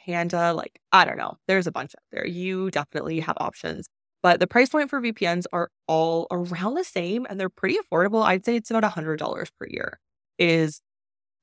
Panda. 0.06 0.54
Like, 0.54 0.80
I 0.92 1.06
don't 1.06 1.18
know. 1.18 1.38
There's 1.48 1.68
a 1.68 1.72
bunch 1.72 1.94
out 1.96 2.04
there. 2.12 2.26
You 2.28 2.72
definitely 2.72 3.20
have 3.22 3.38
options. 3.40 3.88
But 4.24 4.40
the 4.40 4.48
price 4.48 4.70
point 4.70 4.90
for 4.90 5.02
VPNs 5.02 5.46
are 5.54 5.70
all 5.88 6.28
around 6.32 6.76
the 6.76 6.84
same 6.84 7.26
and 7.30 7.40
they're 7.40 7.50
pretty 7.50 7.78
affordable. 7.78 8.24
I'd 8.26 8.46
say 8.46 8.56
it's 8.56 8.72
about 8.72 8.84
$100 8.84 9.50
per 9.60 9.68
year, 9.68 10.00
is 10.40 10.82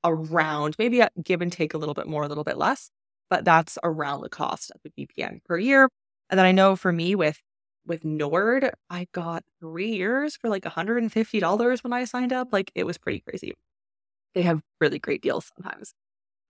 around 0.03 0.75
maybe 0.79 0.99
a 1.01 1.09
give 1.23 1.41
and 1.41 1.51
take 1.51 1.73
a 1.73 1.77
little 1.77 1.93
bit 1.95 2.07
more, 2.07 2.23
a 2.23 2.27
little 2.27 2.43
bit 2.43 2.57
less, 2.57 2.89
but 3.29 3.45
that's 3.45 3.77
around 3.83 4.21
the 4.21 4.29
cost 4.29 4.71
of 4.71 4.81
a 4.85 4.89
VPN 5.01 5.39
per 5.45 5.57
year. 5.57 5.89
And 6.29 6.37
then 6.39 6.45
I 6.45 6.51
know 6.51 6.75
for 6.75 6.91
me 6.91 7.15
with 7.15 7.41
with 7.85 8.05
Nord, 8.05 8.71
I 8.89 9.07
got 9.13 9.43
three 9.59 9.91
years 9.95 10.37
for 10.37 10.49
like 10.49 10.63
$150 10.65 11.83
when 11.83 11.93
I 11.93 12.05
signed 12.05 12.33
up. 12.33 12.49
Like 12.53 12.71
it 12.75 12.85
was 12.85 12.97
pretty 12.97 13.21
crazy. 13.21 13.53
They 14.35 14.41
have 14.43 14.61
really 14.81 14.99
great 14.99 15.21
deals 15.21 15.51
sometimes. 15.55 15.93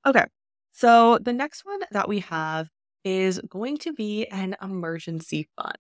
Okay. 0.06 0.26
So 0.72 1.20
the 1.20 1.34
next 1.34 1.66
one 1.66 1.82
that 1.92 2.10
we 2.10 2.20
have 2.20 2.70
is 3.04 3.40
going 3.50 3.78
to 3.80 3.94
be 3.94 4.28
an 4.28 4.56
emergency 4.62 5.48
fund. 5.58 5.78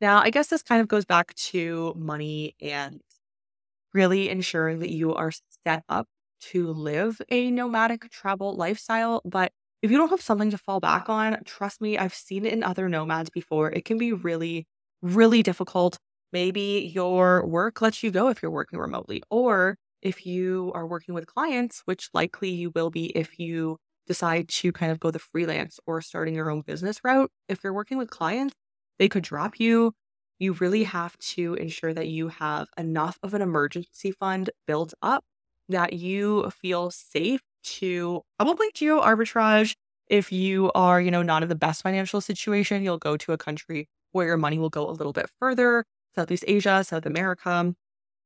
Now, 0.00 0.20
I 0.20 0.30
guess 0.30 0.48
this 0.48 0.62
kind 0.62 0.80
of 0.80 0.88
goes 0.88 1.04
back 1.04 1.34
to 1.36 1.94
money 1.96 2.56
and 2.60 3.00
really 3.94 4.28
ensuring 4.30 4.80
that 4.80 4.90
you 4.90 5.14
are 5.14 5.32
set 5.66 5.84
up 5.88 6.06
to 6.40 6.72
live 6.72 7.20
a 7.30 7.50
nomadic 7.50 8.10
travel 8.10 8.54
lifestyle. 8.56 9.22
But 9.24 9.52
if 9.82 9.90
you 9.90 9.96
don't 9.98 10.10
have 10.10 10.20
something 10.22 10.50
to 10.50 10.58
fall 10.58 10.80
back 10.80 11.08
on, 11.08 11.38
trust 11.44 11.80
me, 11.80 11.98
I've 11.98 12.14
seen 12.14 12.46
it 12.46 12.52
in 12.52 12.62
other 12.62 12.88
nomads 12.88 13.30
before. 13.30 13.70
It 13.70 13.84
can 13.84 13.98
be 13.98 14.12
really, 14.12 14.66
really 15.02 15.42
difficult. 15.42 15.98
Maybe 16.32 16.90
your 16.94 17.46
work 17.46 17.80
lets 17.82 18.02
you 18.02 18.10
go 18.10 18.28
if 18.28 18.42
you're 18.42 18.50
working 18.50 18.78
remotely, 18.78 19.22
or 19.30 19.76
if 20.02 20.26
you 20.26 20.72
are 20.74 20.86
working 20.86 21.14
with 21.14 21.26
clients, 21.26 21.82
which 21.84 22.08
likely 22.14 22.50
you 22.50 22.70
will 22.74 22.90
be 22.90 23.06
if 23.16 23.38
you 23.38 23.78
decide 24.06 24.48
to 24.48 24.72
kind 24.72 24.90
of 24.92 25.00
go 25.00 25.10
the 25.10 25.18
freelance 25.18 25.78
or 25.86 26.00
starting 26.00 26.34
your 26.34 26.50
own 26.50 26.62
business 26.62 27.00
route, 27.04 27.30
if 27.48 27.62
you're 27.62 27.72
working 27.72 27.98
with 27.98 28.10
clients, 28.10 28.54
they 28.98 29.08
could 29.08 29.22
drop 29.22 29.60
you. 29.60 29.92
You 30.38 30.54
really 30.54 30.84
have 30.84 31.16
to 31.18 31.54
ensure 31.54 31.94
that 31.94 32.08
you 32.08 32.28
have 32.28 32.68
enough 32.76 33.18
of 33.22 33.32
an 33.34 33.42
emergency 33.42 34.10
fund 34.12 34.50
built 34.66 34.92
up 35.02 35.24
that 35.68 35.92
you 35.92 36.50
feel 36.50 36.90
safe 36.90 37.40
to 37.64 38.22
probably 38.38 38.68
geo 38.74 39.00
arbitrage. 39.00 39.74
If 40.08 40.32
you 40.32 40.70
are, 40.74 41.00
you 41.00 41.10
know, 41.10 41.22
not 41.22 41.42
in 41.42 41.48
the 41.48 41.54
best 41.54 41.82
financial 41.82 42.20
situation, 42.20 42.82
you'll 42.82 42.98
go 42.98 43.16
to 43.16 43.32
a 43.32 43.38
country 43.38 43.88
where 44.10 44.26
your 44.26 44.36
money 44.36 44.58
will 44.58 44.68
go 44.68 44.88
a 44.88 44.92
little 44.92 45.12
bit 45.12 45.30
further, 45.38 45.84
Southeast 46.14 46.44
Asia, 46.46 46.84
South 46.84 47.06
America. 47.06 47.74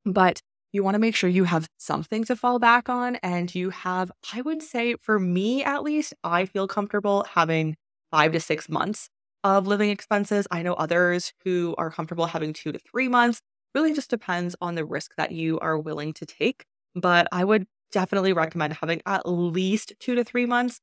But 0.05 0.41
you 0.73 0.83
want 0.83 0.95
to 0.95 0.99
make 0.99 1.15
sure 1.17 1.31
you 1.31 1.45
have 1.45 1.69
something 1.79 2.25
to 2.25 2.37
fall 2.37 2.59
back 2.59 2.89
on. 2.89 3.17
And 3.17 3.55
you 3.55 3.71
have, 3.71 4.11
I 4.33 4.43
would 4.43 4.63
say, 4.63 4.97
for 5.01 5.19
me 5.19 5.65
at 5.65 5.83
least, 5.83 6.15
I 6.25 6.45
feel 6.47 6.69
comfortable 6.69 7.25
having 7.35 7.77
five 8.11 8.33
to 8.33 8.41
six 8.41 8.69
months 8.69 9.09
of 9.45 9.67
living 9.67 9.91
expenses. 9.91 10.47
I 10.51 10.63
know 10.63 10.75
others 10.75 11.33
who 11.45 11.75
are 11.79 11.91
comfortable 11.91 12.27
having 12.27 12.53
two 12.53 12.73
to 12.73 12.79
three 12.79 13.09
months. 13.09 13.41
Really 13.75 13.95
just 13.95 14.11
depends 14.11 14.57
on 14.61 14.75
the 14.75 14.85
risk 14.85 15.13
that 15.17 15.33
you 15.33 15.59
are 15.61 15.79
willing 15.79 16.13
to 16.15 16.27
take. 16.27 16.65
But 16.95 17.29
I 17.31 17.45
would 17.45 17.67
definitely 17.93 18.33
recommend 18.33 18.75
having 18.75 19.03
at 19.07 19.29
least 19.29 19.93
two 20.01 20.15
to 20.15 20.25
three 20.25 20.47
months. 20.47 20.81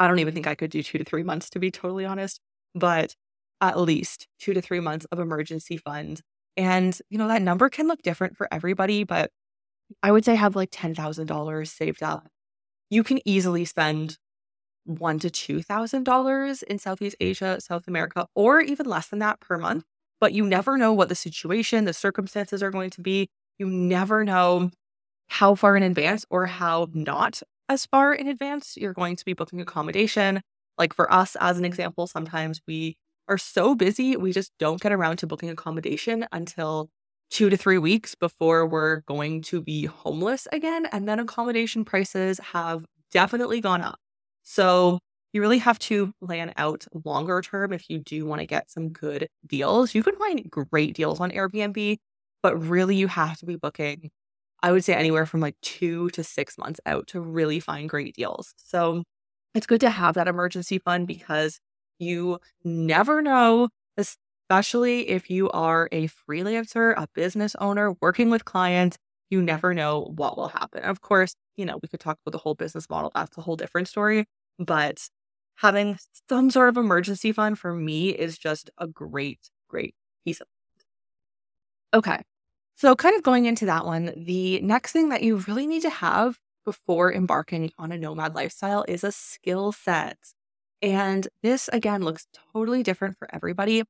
I 0.00 0.08
don't 0.08 0.18
even 0.18 0.34
think 0.34 0.46
I 0.46 0.54
could 0.54 0.70
do 0.70 0.82
two 0.82 0.98
to 0.98 1.04
three 1.04 1.22
months, 1.22 1.48
to 1.50 1.58
be 1.58 1.70
totally 1.70 2.04
honest, 2.04 2.40
but 2.74 3.14
at 3.60 3.78
least 3.78 4.26
two 4.38 4.52
to 4.52 4.60
three 4.60 4.80
months 4.80 5.06
of 5.10 5.18
emergency 5.18 5.76
fund 5.76 6.20
and, 6.56 6.98
you 7.10 7.18
know, 7.18 7.28
that 7.28 7.42
number 7.42 7.68
can 7.68 7.88
look 7.88 8.02
different 8.02 8.36
for 8.36 8.48
everybody, 8.52 9.04
but 9.04 9.30
I 10.02 10.12
would 10.12 10.24
say 10.24 10.34
have 10.36 10.56
like 10.56 10.70
$10,000 10.70 11.68
saved 11.70 12.02
up. 12.02 12.28
You 12.90 13.04
can 13.04 13.20
easily 13.28 13.64
spend 13.64 14.18
one 14.84 15.18
to 15.20 15.30
two 15.30 15.62
thousand 15.62 16.04
dollars 16.04 16.62
in 16.62 16.78
Southeast 16.78 17.16
Asia, 17.20 17.60
South 17.60 17.88
America, 17.88 18.26
or 18.34 18.60
even 18.60 18.86
less 18.86 19.08
than 19.08 19.18
that 19.20 19.40
per 19.40 19.58
month. 19.58 19.84
But 20.20 20.32
you 20.32 20.46
never 20.46 20.76
know 20.78 20.92
what 20.92 21.08
the 21.08 21.14
situation, 21.14 21.84
the 21.84 21.92
circumstances 21.92 22.62
are 22.62 22.70
going 22.70 22.90
to 22.90 23.00
be. 23.02 23.28
You 23.58 23.68
never 23.68 24.24
know 24.24 24.70
how 25.28 25.54
far 25.54 25.76
in 25.76 25.82
advance 25.82 26.24
or 26.30 26.46
how 26.46 26.88
not 26.94 27.42
as 27.68 27.86
far 27.86 28.14
in 28.14 28.28
advance 28.28 28.76
you're 28.76 28.92
going 28.94 29.16
to 29.16 29.24
be 29.24 29.32
booking 29.34 29.60
accommodation. 29.60 30.42
Like 30.78 30.94
for 30.94 31.12
us, 31.12 31.36
as 31.40 31.58
an 31.58 31.64
example, 31.64 32.06
sometimes 32.06 32.60
we 32.66 32.96
are 33.28 33.38
so 33.38 33.74
busy, 33.74 34.16
we 34.16 34.32
just 34.32 34.52
don't 34.58 34.80
get 34.80 34.92
around 34.92 35.18
to 35.18 35.26
booking 35.26 35.50
accommodation 35.50 36.26
until 36.32 36.90
two 37.30 37.50
to 37.50 37.56
three 37.56 37.78
weeks 37.78 38.14
before 38.14 38.66
we're 38.66 39.00
going 39.00 39.42
to 39.42 39.60
be 39.60 39.86
homeless 39.86 40.46
again. 40.52 40.86
And 40.92 41.08
then 41.08 41.18
accommodation 41.18 41.84
prices 41.84 42.38
have 42.38 42.84
definitely 43.10 43.60
gone 43.60 43.82
up. 43.82 43.98
So 44.42 45.00
you 45.32 45.40
really 45.40 45.58
have 45.58 45.78
to 45.80 46.12
plan 46.24 46.52
out 46.56 46.86
longer 47.04 47.40
term 47.42 47.72
if 47.72 47.90
you 47.90 47.98
do 47.98 48.24
want 48.24 48.40
to 48.40 48.46
get 48.46 48.70
some 48.70 48.90
good 48.90 49.28
deals. 49.46 49.94
You 49.94 50.02
can 50.02 50.16
find 50.16 50.48
great 50.50 50.94
deals 50.94 51.20
on 51.20 51.30
Airbnb, 51.30 51.98
but 52.42 52.56
really 52.56 52.96
you 52.96 53.08
have 53.08 53.36
to 53.38 53.46
be 53.46 53.56
booking, 53.56 54.10
I 54.62 54.72
would 54.72 54.84
say 54.84 54.94
anywhere 54.94 55.26
from 55.26 55.40
like 55.40 55.56
two 55.62 56.10
to 56.10 56.22
six 56.24 56.56
months 56.56 56.80
out 56.86 57.08
to 57.08 57.20
really 57.20 57.60
find 57.60 57.88
great 57.88 58.14
deals. 58.14 58.54
So 58.56 59.02
it's 59.54 59.66
good 59.66 59.80
to 59.80 59.90
have 59.90 60.14
that 60.14 60.28
emergency 60.28 60.78
fund 60.78 61.06
because 61.06 61.58
you 61.98 62.38
never 62.64 63.22
know, 63.22 63.68
especially 63.96 65.08
if 65.08 65.30
you 65.30 65.50
are 65.50 65.88
a 65.92 66.08
freelancer, 66.08 66.94
a 66.96 67.08
business 67.14 67.54
owner 67.60 67.94
working 68.00 68.30
with 68.30 68.44
clients. 68.44 68.98
You 69.30 69.42
never 69.42 69.74
know 69.74 70.12
what 70.16 70.36
will 70.36 70.48
happen. 70.48 70.82
Of 70.84 71.00
course, 71.00 71.34
you 71.56 71.64
know, 71.66 71.78
we 71.82 71.88
could 71.88 72.00
talk 72.00 72.18
about 72.24 72.32
the 72.32 72.38
whole 72.38 72.54
business 72.54 72.88
model. 72.88 73.10
That's 73.14 73.36
a 73.36 73.42
whole 73.42 73.56
different 73.56 73.88
story. 73.88 74.24
But 74.58 75.08
having 75.56 75.98
some 76.28 76.50
sort 76.50 76.68
of 76.68 76.76
emergency 76.76 77.32
fund 77.32 77.58
for 77.58 77.72
me 77.74 78.10
is 78.10 78.38
just 78.38 78.70
a 78.78 78.86
great, 78.86 79.40
great 79.68 79.94
piece 80.24 80.40
of. 80.40 80.46
It. 81.92 81.98
Okay. 81.98 82.18
So, 82.76 82.96
kind 82.96 83.16
of 83.16 83.24
going 83.24 83.46
into 83.46 83.66
that 83.66 83.86
one, 83.86 84.12
the 84.16 84.60
next 84.62 84.92
thing 84.92 85.10
that 85.10 85.22
you 85.24 85.38
really 85.48 85.66
need 85.66 85.82
to 85.82 85.90
have 85.90 86.38
before 86.64 87.12
embarking 87.12 87.72
on 87.78 87.92
a 87.92 87.98
nomad 87.98 88.34
lifestyle 88.36 88.84
is 88.88 89.04
a 89.04 89.12
skill 89.12 89.72
set. 89.72 90.18
And 90.86 91.28
this 91.42 91.68
again 91.72 92.02
looks 92.02 92.28
totally 92.54 92.82
different 92.82 93.18
for 93.18 93.28
everybody, 93.34 93.82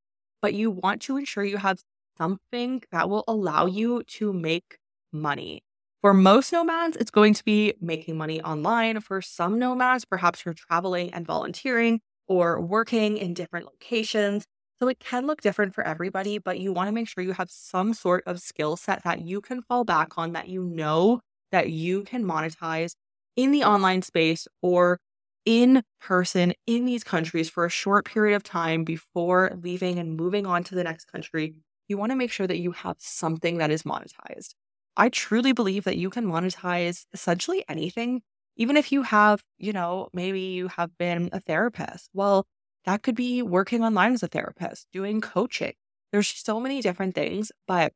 but 0.43 0.55
you 0.55 0.71
want 0.71 1.03
to 1.03 1.17
ensure 1.19 1.45
you 1.45 1.59
have 1.59 1.83
something 2.19 2.83
that 2.91 3.11
will 3.11 3.25
allow 3.29 3.67
you 3.67 4.03
to 4.05 4.33
make 4.33 4.79
money. 5.13 5.63
For 6.03 6.15
most 6.15 6.53
nomads, 6.53 6.97
it's 6.97 7.11
going 7.11 7.35
to 7.35 7.45
be 7.45 7.75
making 7.81 8.17
money 8.17 8.41
online. 8.43 9.01
For 9.01 9.21
some 9.21 9.59
nomads, 9.59 10.05
perhaps 10.05 10.45
you're 10.45 10.55
traveling 10.55 11.13
and 11.13 11.27
volunteering 11.27 12.01
or 12.29 12.61
working 12.61 13.19
in 13.19 13.35
different 13.35 13.67
locations. 13.67 14.47
So 14.81 14.89
it 14.89 14.99
can 15.01 15.27
look 15.27 15.41
different 15.43 15.75
for 15.75 15.85
everybody, 15.87 16.39
but 16.39 16.61
you 16.61 16.73
want 16.73 16.89
to 16.89 16.93
make 16.93 17.09
sure 17.09 17.25
you 17.25 17.33
have 17.33 17.51
some 17.51 17.95
sort 17.95 18.25
of 18.27 18.41
skill 18.41 18.77
set 18.77 19.05
that 19.05 19.23
you 19.23 19.41
can 19.41 19.63
fall 19.63 19.85
back 19.85 20.19
on 20.19 20.33
that 20.33 20.49
you 20.49 20.63
know 20.65 21.21
that 21.53 21.71
you 21.71 22.03
can 22.05 22.25
monetize 22.25 22.95
in 23.37 23.53
the 23.53 23.65
online 23.65 24.03
space 24.03 24.49
or 24.63 24.99
in 25.47 25.83
person 26.01 26.55
in 26.67 26.87
these 26.87 27.05
countries 27.05 27.51
for 27.51 27.65
a 27.67 27.71
short 27.71 28.05
period 28.07 28.37
of 28.37 28.45
time 28.45 28.85
before 28.85 29.53
leaving 29.63 29.99
and 29.99 30.17
moving 30.17 30.47
on 30.47 30.65
to 30.65 30.75
the 30.75 30.85
next 30.85 31.07
country, 31.07 31.55
you 31.89 31.99
want 31.99 32.13
to 32.13 32.17
make 32.17 32.33
sure 32.33 32.47
that 32.49 32.59
you 32.59 32.73
have 32.73 32.97
something 32.99 33.59
that 33.59 33.71
is 33.71 33.85
monetized. 33.85 34.55
I 34.97 35.09
truly 35.09 35.53
believe 35.53 35.85
that 35.85 35.99
you 35.99 36.11
can 36.11 36.27
monetize 36.27 37.07
essentially 37.13 37.65
anything, 37.69 38.23
even 38.57 38.77
if 38.77 38.93
you 38.93 39.03
have, 39.03 39.43
you 39.59 39.73
know, 39.73 40.09
maybe 40.13 40.41
you 40.41 40.69
have 40.69 40.97
been 40.99 41.29
a 41.33 41.41
therapist. 41.41 42.11
Well, 42.15 42.47
that 42.85 43.03
could 43.03 43.15
be 43.17 43.43
working 43.43 43.83
online 43.85 44.13
as 44.15 44.23
a 44.23 44.29
therapist, 44.29 44.87
doing 44.93 45.21
coaching. 45.21 45.75
There's 46.13 46.29
so 46.29 46.61
many 46.61 46.81
different 46.81 47.15
things, 47.15 47.53
but 47.67 47.93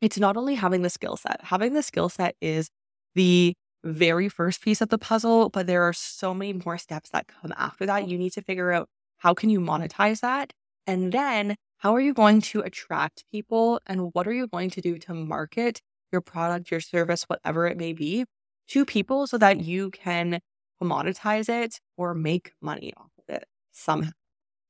it's 0.00 0.18
not 0.18 0.36
only 0.36 0.54
having 0.54 0.82
the 0.82 0.90
skill 0.90 1.16
set. 1.16 1.40
Having 1.44 1.74
the 1.74 1.82
skill 1.82 2.08
set 2.08 2.34
is 2.40 2.70
the 3.14 3.54
very 3.84 4.28
first 4.28 4.62
piece 4.62 4.80
of 4.80 4.88
the 4.88 4.98
puzzle, 4.98 5.48
but 5.48 5.66
there 5.66 5.82
are 5.82 5.92
so 5.92 6.34
many 6.34 6.60
more 6.64 6.78
steps 6.78 7.10
that 7.10 7.28
come 7.28 7.52
after 7.56 7.86
that. 7.86 8.08
You 8.08 8.18
need 8.18 8.32
to 8.34 8.42
figure 8.42 8.72
out 8.72 8.88
how 9.18 9.34
can 9.34 9.50
you 9.50 9.60
monetize 9.60 10.20
that? 10.20 10.52
And 10.86 11.12
then 11.12 11.56
how 11.78 11.94
are 11.94 12.00
you 12.00 12.12
going 12.12 12.40
to 12.42 12.60
attract 12.60 13.24
people 13.32 13.80
and 13.86 14.10
what 14.12 14.26
are 14.26 14.32
you 14.32 14.46
going 14.46 14.70
to 14.70 14.80
do 14.80 14.98
to 14.98 15.14
market 15.14 15.80
your 16.12 16.20
product, 16.20 16.70
your 16.70 16.80
service, 16.80 17.24
whatever 17.24 17.66
it 17.66 17.76
may 17.76 17.92
be 17.92 18.24
to 18.68 18.84
people 18.84 19.26
so 19.26 19.38
that 19.38 19.60
you 19.60 19.90
can 19.90 20.40
monetize 20.82 21.48
it 21.48 21.80
or 21.96 22.14
make 22.14 22.52
money 22.60 22.92
off 22.96 23.10
of 23.18 23.34
it 23.34 23.44
somehow. 23.72 24.10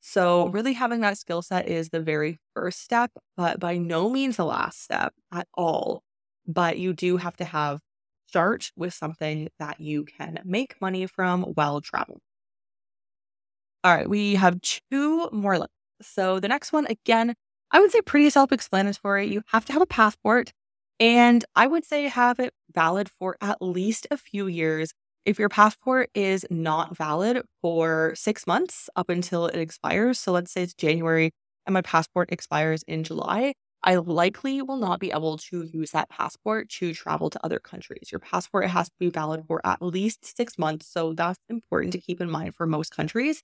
So, 0.01 0.49
really 0.49 0.73
having 0.73 1.01
that 1.01 1.19
skill 1.19 1.43
set 1.43 1.69
is 1.69 1.91
the 1.91 2.01
very 2.01 2.39
first 2.55 2.81
step, 2.81 3.11
but 3.37 3.61
by 3.61 3.77
no 3.77 4.09
means 4.09 4.37
the 4.37 4.47
last 4.47 4.83
step 4.83 5.13
at 5.31 5.47
all. 5.55 6.03
But 6.47 6.79
you 6.79 6.95
do 6.95 7.19
have 7.19 7.37
to 7.37 7.45
have 7.45 7.81
start 8.31 8.71
with 8.77 8.95
something 8.95 9.49
that 9.59 9.81
you 9.81 10.05
can 10.05 10.41
make 10.45 10.81
money 10.81 11.07
from 11.07 11.43
while 11.43 11.81
traveling. 11.81 12.21
All 13.85 13.95
right, 13.95 14.09
we 14.09 14.35
have 14.35 14.61
two 14.61 15.29
more 15.33 15.59
lists. 15.59 15.75
So 16.03 16.41
the 16.41 16.49
next 16.49 16.73
one, 16.73 16.87
again, 16.87 17.35
I 17.71 17.81
would 17.81 17.91
say 17.91 18.01
pretty 18.03 18.31
self 18.31 18.53
explanatory. 18.53 19.27
You 19.29 19.43
have 19.49 19.65
to 19.67 19.73
have 19.73 19.83
a 19.83 19.87
passport, 19.87 20.53
and 20.99 21.45
I 21.57 21.67
would 21.67 21.85
say 21.85 22.05
have 22.09 22.39
it 22.41 22.53
valid 22.75 23.09
for 23.09 23.37
at 23.41 23.63
least 23.63 24.07
a 24.11 24.17
few 24.17 24.47
years. 24.47 24.93
if 25.27 25.39
your 25.39 25.51
passport 25.51 26.09
is 26.15 26.47
not 26.51 26.97
valid 26.97 27.43
for 27.63 28.15
six 28.17 28.47
months 28.47 28.89
up 28.97 29.11
until 29.11 29.47
it 29.47 29.57
expires, 29.61 30.19
so 30.19 30.33
let's 30.33 30.51
say 30.53 30.63
it's 30.63 30.73
January 30.75 31.31
and 31.67 31.75
my 31.75 31.83
passport 31.83 32.33
expires 32.33 32.83
in 32.89 33.05
July, 33.05 33.53
I 33.83 33.95
likely 33.97 34.61
will 34.63 34.77
not 34.77 35.01
be 35.01 35.11
able 35.11 35.39
to 35.39 35.63
use 35.65 35.93
that 35.93 36.11
passport 36.11 36.69
to 36.71 36.93
travel 36.95 37.31
to 37.31 37.45
other 37.45 37.59
countries. 37.59 38.11
Your 38.13 38.19
passport 38.19 38.67
has 38.69 38.89
to 38.89 38.95
be 38.99 39.09
valid 39.11 39.45
for 39.47 39.61
at 39.67 39.81
least 39.83 40.37
six 40.37 40.59
months. 40.59 40.87
So 40.87 41.15
that's 41.15 41.39
important 41.49 41.93
to 41.95 42.01
keep 42.01 42.21
in 42.21 42.31
mind 42.31 42.55
for 42.55 42.67
most 42.67 42.95
countries. 42.95 43.43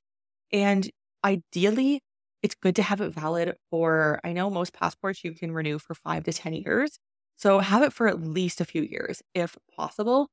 And 0.53 0.91
ideally, 1.25 2.01
it's 2.43 2.55
good 2.55 2.77
to 2.77 2.83
have 2.83 3.01
it 3.01 3.11
valid 3.11 3.57
for, 3.71 4.21
I 4.25 4.33
know 4.33 4.51
most 4.51 4.73
passports 4.75 5.25
you 5.25 5.33
can 5.35 5.53
renew 5.53 5.79
for 5.79 5.95
five 5.95 6.25
to 6.25 6.33
10 6.33 6.55
years. 6.55 6.99
So 7.37 7.59
have 7.61 7.83
it 7.83 7.93
for 7.93 8.09
at 8.09 8.21
least 8.23 8.61
a 8.61 8.65
few 8.65 8.83
years 8.83 9.23
if 9.35 9.57
possible. 9.77 10.29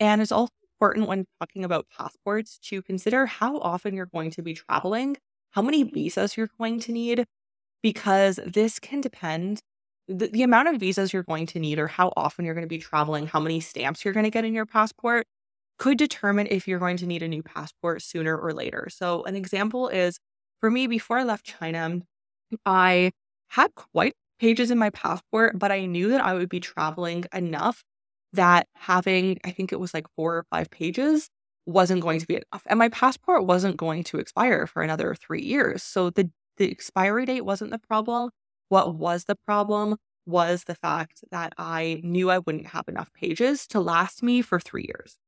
And 0.00 0.20
it's 0.20 0.32
also 0.32 0.52
important 0.80 1.08
when 1.08 1.26
talking 1.40 1.64
about 1.64 1.86
passports 1.96 2.58
to 2.70 2.82
consider 2.82 3.26
how 3.26 3.58
often 3.58 3.94
you're 3.94 4.06
going 4.06 4.30
to 4.32 4.42
be 4.42 4.54
traveling, 4.54 5.16
how 5.50 5.62
many 5.62 5.82
visas 5.84 6.36
you're 6.36 6.50
going 6.58 6.80
to 6.80 6.92
need, 6.92 7.26
because 7.82 8.38
this 8.46 8.78
can 8.78 9.00
depend. 9.00 9.60
The, 10.08 10.28
the 10.28 10.42
amount 10.42 10.68
of 10.68 10.80
visas 10.80 11.12
you're 11.12 11.22
going 11.22 11.46
to 11.46 11.60
need, 11.60 11.78
or 11.78 11.86
how 11.86 12.12
often 12.16 12.44
you're 12.44 12.54
going 12.54 12.64
to 12.64 12.68
be 12.68 12.78
traveling, 12.78 13.26
how 13.26 13.40
many 13.40 13.60
stamps 13.60 14.04
you're 14.04 14.14
going 14.14 14.24
to 14.24 14.30
get 14.30 14.44
in 14.44 14.54
your 14.54 14.66
passport, 14.66 15.26
could 15.78 15.98
determine 15.98 16.46
if 16.50 16.68
you're 16.68 16.78
going 16.78 16.96
to 16.98 17.06
need 17.06 17.22
a 17.22 17.28
new 17.28 17.42
passport 17.42 18.02
sooner 18.02 18.36
or 18.36 18.52
later. 18.52 18.88
So, 18.90 19.22
an 19.24 19.36
example 19.36 19.88
is 19.88 20.18
for 20.60 20.70
me, 20.70 20.86
before 20.86 21.18
I 21.18 21.24
left 21.24 21.44
China, 21.44 22.00
I 22.66 23.12
had 23.48 23.74
quite 23.74 24.14
pages 24.38 24.70
in 24.70 24.78
my 24.78 24.90
passport, 24.90 25.58
but 25.58 25.72
I 25.72 25.86
knew 25.86 26.08
that 26.10 26.24
I 26.24 26.34
would 26.34 26.48
be 26.48 26.60
traveling 26.60 27.24
enough 27.32 27.82
that 28.32 28.66
having, 28.74 29.38
I 29.44 29.50
think 29.50 29.72
it 29.72 29.80
was 29.80 29.92
like 29.94 30.06
four 30.16 30.36
or 30.36 30.44
five 30.50 30.70
pages, 30.70 31.28
wasn't 31.66 32.02
going 32.02 32.20
to 32.20 32.26
be 32.26 32.36
enough. 32.36 32.62
And 32.66 32.78
my 32.78 32.88
passport 32.88 33.46
wasn't 33.46 33.76
going 33.76 34.04
to 34.04 34.18
expire 34.18 34.66
for 34.66 34.82
another 34.82 35.14
three 35.14 35.42
years. 35.42 35.82
So 35.82 36.10
the, 36.10 36.30
the 36.62 36.70
expiry 36.70 37.26
date 37.26 37.44
wasn't 37.44 37.72
the 37.72 37.78
problem. 37.78 38.30
What 38.68 38.94
was 38.94 39.24
the 39.24 39.34
problem 39.34 39.96
was 40.26 40.64
the 40.64 40.76
fact 40.76 41.24
that 41.32 41.52
I 41.58 42.00
knew 42.04 42.30
I 42.30 42.38
wouldn't 42.38 42.68
have 42.68 42.86
enough 42.86 43.12
pages 43.12 43.66
to 43.68 43.80
last 43.80 44.22
me 44.22 44.40
for 44.42 44.60
three 44.60 44.84
years. 44.84 45.18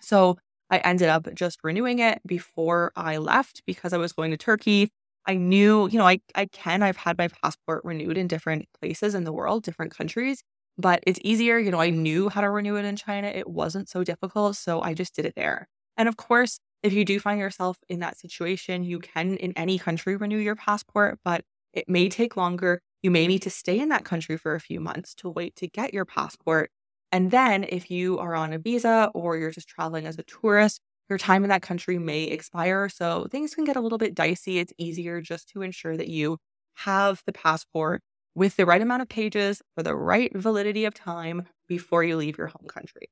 So 0.00 0.38
I 0.70 0.78
ended 0.78 1.08
up 1.08 1.34
just 1.34 1.58
renewing 1.64 1.98
it 1.98 2.20
before 2.24 2.92
I 2.94 3.16
left 3.16 3.62
because 3.66 3.92
I 3.92 3.96
was 3.98 4.12
going 4.12 4.30
to 4.30 4.36
Turkey. 4.36 4.90
I 5.26 5.34
knew, 5.34 5.88
you 5.88 5.98
know, 5.98 6.06
I, 6.06 6.20
I 6.36 6.46
can, 6.46 6.82
I've 6.84 6.96
had 6.96 7.18
my 7.18 7.28
passport 7.28 7.84
renewed 7.84 8.16
in 8.16 8.28
different 8.28 8.66
places 8.80 9.14
in 9.16 9.24
the 9.24 9.32
world, 9.32 9.64
different 9.64 9.94
countries, 9.96 10.42
but 10.78 11.02
it's 11.06 11.18
easier. 11.24 11.58
You 11.58 11.72
know, 11.72 11.80
I 11.80 11.90
knew 11.90 12.28
how 12.28 12.40
to 12.40 12.50
renew 12.50 12.76
it 12.76 12.84
in 12.84 12.94
China. 12.94 13.26
It 13.26 13.48
wasn't 13.48 13.88
so 13.88 14.04
difficult. 14.04 14.56
So 14.56 14.80
I 14.80 14.94
just 14.94 15.16
did 15.16 15.26
it 15.26 15.34
there. 15.34 15.66
And 15.96 16.08
of 16.08 16.16
course, 16.16 16.60
if 16.82 16.92
you 16.92 17.04
do 17.04 17.18
find 17.20 17.40
yourself 17.40 17.78
in 17.88 18.00
that 18.00 18.18
situation, 18.18 18.84
you 18.84 18.98
can 19.00 19.36
in 19.36 19.52
any 19.56 19.78
country 19.78 20.16
renew 20.16 20.38
your 20.38 20.56
passport, 20.56 21.18
but 21.24 21.44
it 21.72 21.88
may 21.88 22.08
take 22.08 22.36
longer. 22.36 22.80
You 23.02 23.10
may 23.10 23.26
need 23.26 23.42
to 23.42 23.50
stay 23.50 23.78
in 23.78 23.88
that 23.90 24.04
country 24.04 24.36
for 24.36 24.54
a 24.54 24.60
few 24.60 24.80
months 24.80 25.14
to 25.16 25.28
wait 25.28 25.56
to 25.56 25.68
get 25.68 25.94
your 25.94 26.04
passport. 26.04 26.70
And 27.12 27.30
then 27.30 27.64
if 27.68 27.90
you 27.90 28.18
are 28.18 28.34
on 28.34 28.52
a 28.52 28.58
visa 28.58 29.10
or 29.14 29.36
you're 29.36 29.50
just 29.50 29.68
traveling 29.68 30.06
as 30.06 30.18
a 30.18 30.22
tourist, 30.24 30.80
your 31.08 31.18
time 31.18 31.42
in 31.42 31.48
that 31.50 31.62
country 31.62 31.98
may 31.98 32.24
expire. 32.24 32.88
So 32.88 33.26
things 33.30 33.54
can 33.54 33.64
get 33.64 33.76
a 33.76 33.80
little 33.80 33.98
bit 33.98 34.14
dicey. 34.14 34.58
It's 34.58 34.72
easier 34.78 35.20
just 35.20 35.48
to 35.50 35.62
ensure 35.62 35.96
that 35.96 36.08
you 36.08 36.38
have 36.76 37.22
the 37.26 37.32
passport 37.32 38.02
with 38.34 38.56
the 38.56 38.66
right 38.66 38.82
amount 38.82 39.02
of 39.02 39.08
pages 39.08 39.62
for 39.74 39.82
the 39.82 39.96
right 39.96 40.30
validity 40.36 40.84
of 40.84 40.94
time 40.94 41.46
before 41.66 42.04
you 42.04 42.16
leave 42.16 42.38
your 42.38 42.48
home 42.48 42.66
country. 42.68 43.08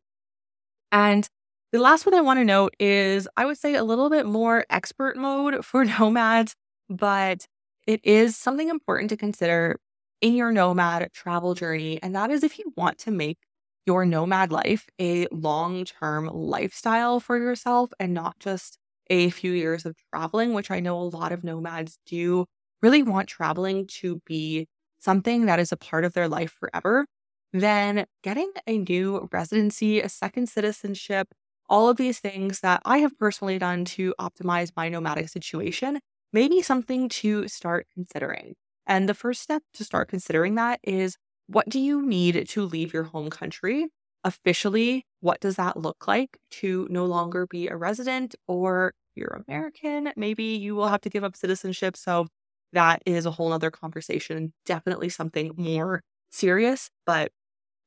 And 0.93 1.29
the 1.73 1.79
last 1.81 2.07
one 2.07 2.15
I 2.15 2.21
want 2.21 2.39
to 2.39 2.45
note 2.45 2.75
is 2.79 3.29
I 3.37 3.45
would 3.47 3.59
say 3.59 3.75
a 3.75 3.85
little 3.85 4.11
bit 4.11 4.27
more 4.27 4.65
expert 4.71 5.17
mode 5.17 5.65
for 5.65 5.85
nomads, 5.85 6.55
but 6.89 7.47
it 7.87 8.01
is 8.05 8.37
something 8.37 8.69
important 8.69 9.11
to 9.11 9.17
consider 9.17 9.79
in 10.21 10.35
your 10.35 10.53
nomad 10.53 11.09
travel 11.13 11.55
journey. 11.55 12.01
And 12.03 12.15
that 12.15 12.31
is 12.31 12.43
if 12.43 12.59
you 12.59 12.73
want 12.77 12.99
to 12.99 13.11
make 13.11 13.39
your 13.87 14.05
nomad 14.05 14.51
life 14.51 14.87
a 15.01 15.27
long 15.31 15.85
term 15.85 16.27
lifestyle 16.27 17.21
for 17.21 17.39
yourself 17.39 17.93
and 18.01 18.13
not 18.15 18.39
just 18.41 18.79
a 19.09 19.31
few 19.31 19.53
years 19.53 19.87
of 19.87 19.97
traveling, 20.13 20.53
which 20.53 20.71
I 20.71 20.81
know 20.81 20.99
a 20.99 21.03
lot 21.05 21.31
of 21.33 21.45
nomads 21.45 21.99
do 22.07 22.47
really 22.83 23.03
want 23.03 23.29
traveling 23.29 23.87
to 23.87 24.21
be 24.27 24.67
something 24.99 25.47
that 25.47 25.61
is 25.61 25.71
a 25.71 25.77
part 25.77 26.05
of 26.05 26.15
their 26.15 26.29
life 26.29 26.53
forever, 26.59 27.07
then 27.53 28.07
getting 28.23 28.51
a 28.67 28.79
new 28.79 29.29
residency, 29.33 30.01
a 30.01 30.09
second 30.09 30.49
citizenship, 30.49 31.29
all 31.69 31.89
of 31.89 31.97
these 31.97 32.19
things 32.21 32.61
that 32.61 32.83
I 32.85 32.99
have 32.99 33.19
personally 33.19 33.59
done 33.59 33.85
to 33.87 34.15
optimize 34.21 34.71
my 34.77 34.89
nomadic 34.89 35.29
situation 35.29 36.01
may 36.33 36.49
be 36.49 36.63
something 36.63 37.09
to 37.09 37.49
start 37.49 37.87
considering. 37.95 38.55
And 38.87 39.09
the 39.09 39.15
first 39.15 39.43
step 39.43 39.63
to 39.75 39.85
start 39.85 40.09
considering 40.09 40.55
that 40.57 40.81
is 40.83 41.17
what 41.49 41.69
do 41.69 41.79
you 41.81 42.03
need 42.03 42.49
to 42.49 42.63
leave 42.65 42.93
your 42.93 43.05
home 43.05 43.31
country? 43.31 43.89
Officially, 44.25 45.05
what 45.21 45.41
does 45.41 45.57
that 45.57 45.77
look 45.77 46.07
like 46.09 46.37
to 46.53 46.87
no 46.91 47.05
longer 47.07 47.47
be 47.47 47.69
a 47.69 47.77
resident 47.77 48.35
or 48.49 48.93
you're 49.15 49.43
American? 49.49 50.13
Maybe 50.17 50.45
you 50.45 50.75
will 50.75 50.89
have 50.89 51.01
to 51.03 51.11
give 51.11 51.25
up 51.25 51.37
citizenship. 51.37 51.97
So 51.97 52.27
that 52.73 53.03
is 53.07 53.27
a 53.27 53.31
whole 53.31 53.53
other 53.53 53.71
conversation. 53.71 54.53
Definitely 54.67 55.09
something 55.11 55.53
more 55.57 56.03
serious, 56.31 56.91
but 57.07 57.31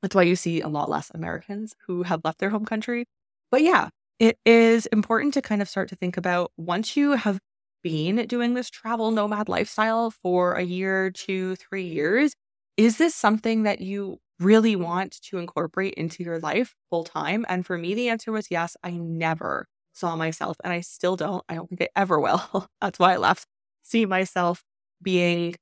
that's 0.01 0.15
why 0.15 0.23
you 0.23 0.35
see 0.35 0.61
a 0.61 0.67
lot 0.69 0.89
less 0.89 1.11
Americans 1.13 1.75
who 1.87 2.03
have 2.03 2.21
left 2.23 2.39
their 2.39 2.49
home 2.51 2.65
country. 2.65 3.05
But 3.51 3.61
yeah, 3.61 3.89
it 4.19 4.37
is 4.45 4.85
important 4.87 5.33
to 5.35 5.41
kind 5.41 5.61
of 5.61 5.69
start 5.69 5.89
to 5.89 5.95
think 5.95 6.17
about 6.17 6.51
once 6.57 6.95
you 6.97 7.11
have 7.13 7.39
been 7.83 8.27
doing 8.27 8.53
this 8.53 8.69
travel 8.69 9.11
nomad 9.11 9.49
lifestyle 9.49 10.11
for 10.11 10.53
a 10.53 10.63
year, 10.63 11.11
two, 11.11 11.55
three 11.55 11.83
years, 11.85 12.33
is 12.77 12.97
this 12.97 13.15
something 13.15 13.63
that 13.63 13.81
you 13.81 14.19
really 14.39 14.75
want 14.75 15.21
to 15.21 15.37
incorporate 15.37 15.93
into 15.95 16.23
your 16.23 16.39
life 16.39 16.75
full 16.89 17.03
time? 17.03 17.45
And 17.49 17.65
for 17.65 17.77
me, 17.77 17.93
the 17.93 18.09
answer 18.09 18.31
was 18.31 18.47
yes. 18.51 18.75
I 18.83 18.91
never 18.91 19.67
saw 19.93 20.15
myself, 20.15 20.57
and 20.63 20.71
I 20.73 20.81
still 20.81 21.15
don't. 21.15 21.43
I 21.49 21.55
don't 21.55 21.67
think 21.69 21.81
I 21.81 21.87
ever 21.95 22.19
will. 22.19 22.67
That's 22.81 22.99
why 22.99 23.13
I 23.13 23.17
left. 23.17 23.45
See 23.83 24.05
myself 24.05 24.63
being 25.01 25.55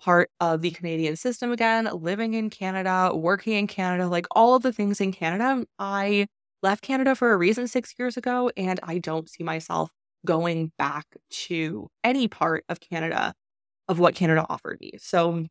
part 0.00 0.30
of 0.40 0.62
the 0.62 0.70
Canadian 0.70 1.16
system 1.16 1.52
again, 1.52 1.88
living 1.92 2.34
in 2.34 2.50
Canada, 2.50 3.12
working 3.14 3.54
in 3.54 3.66
Canada, 3.66 4.08
like 4.08 4.26
all 4.32 4.54
of 4.54 4.62
the 4.62 4.72
things 4.72 5.00
in 5.00 5.12
Canada. 5.12 5.64
I 5.78 6.26
left 6.64 6.82
Canada 6.82 7.14
for 7.14 7.32
a 7.32 7.36
reason 7.36 7.68
six 7.68 7.94
years 7.98 8.16
ago, 8.16 8.50
and 8.56 8.80
I 8.82 8.98
don't 8.98 9.28
see 9.28 9.44
myself 9.44 9.92
going 10.26 10.72
back 10.78 11.04
to 11.30 11.88
any 12.02 12.26
part 12.26 12.64
of 12.70 12.80
Canada 12.80 13.34
of 13.86 13.98
what 13.98 14.14
Canada 14.14 14.46
offered 14.48 14.80
me. 14.80 14.92
So 14.98 15.46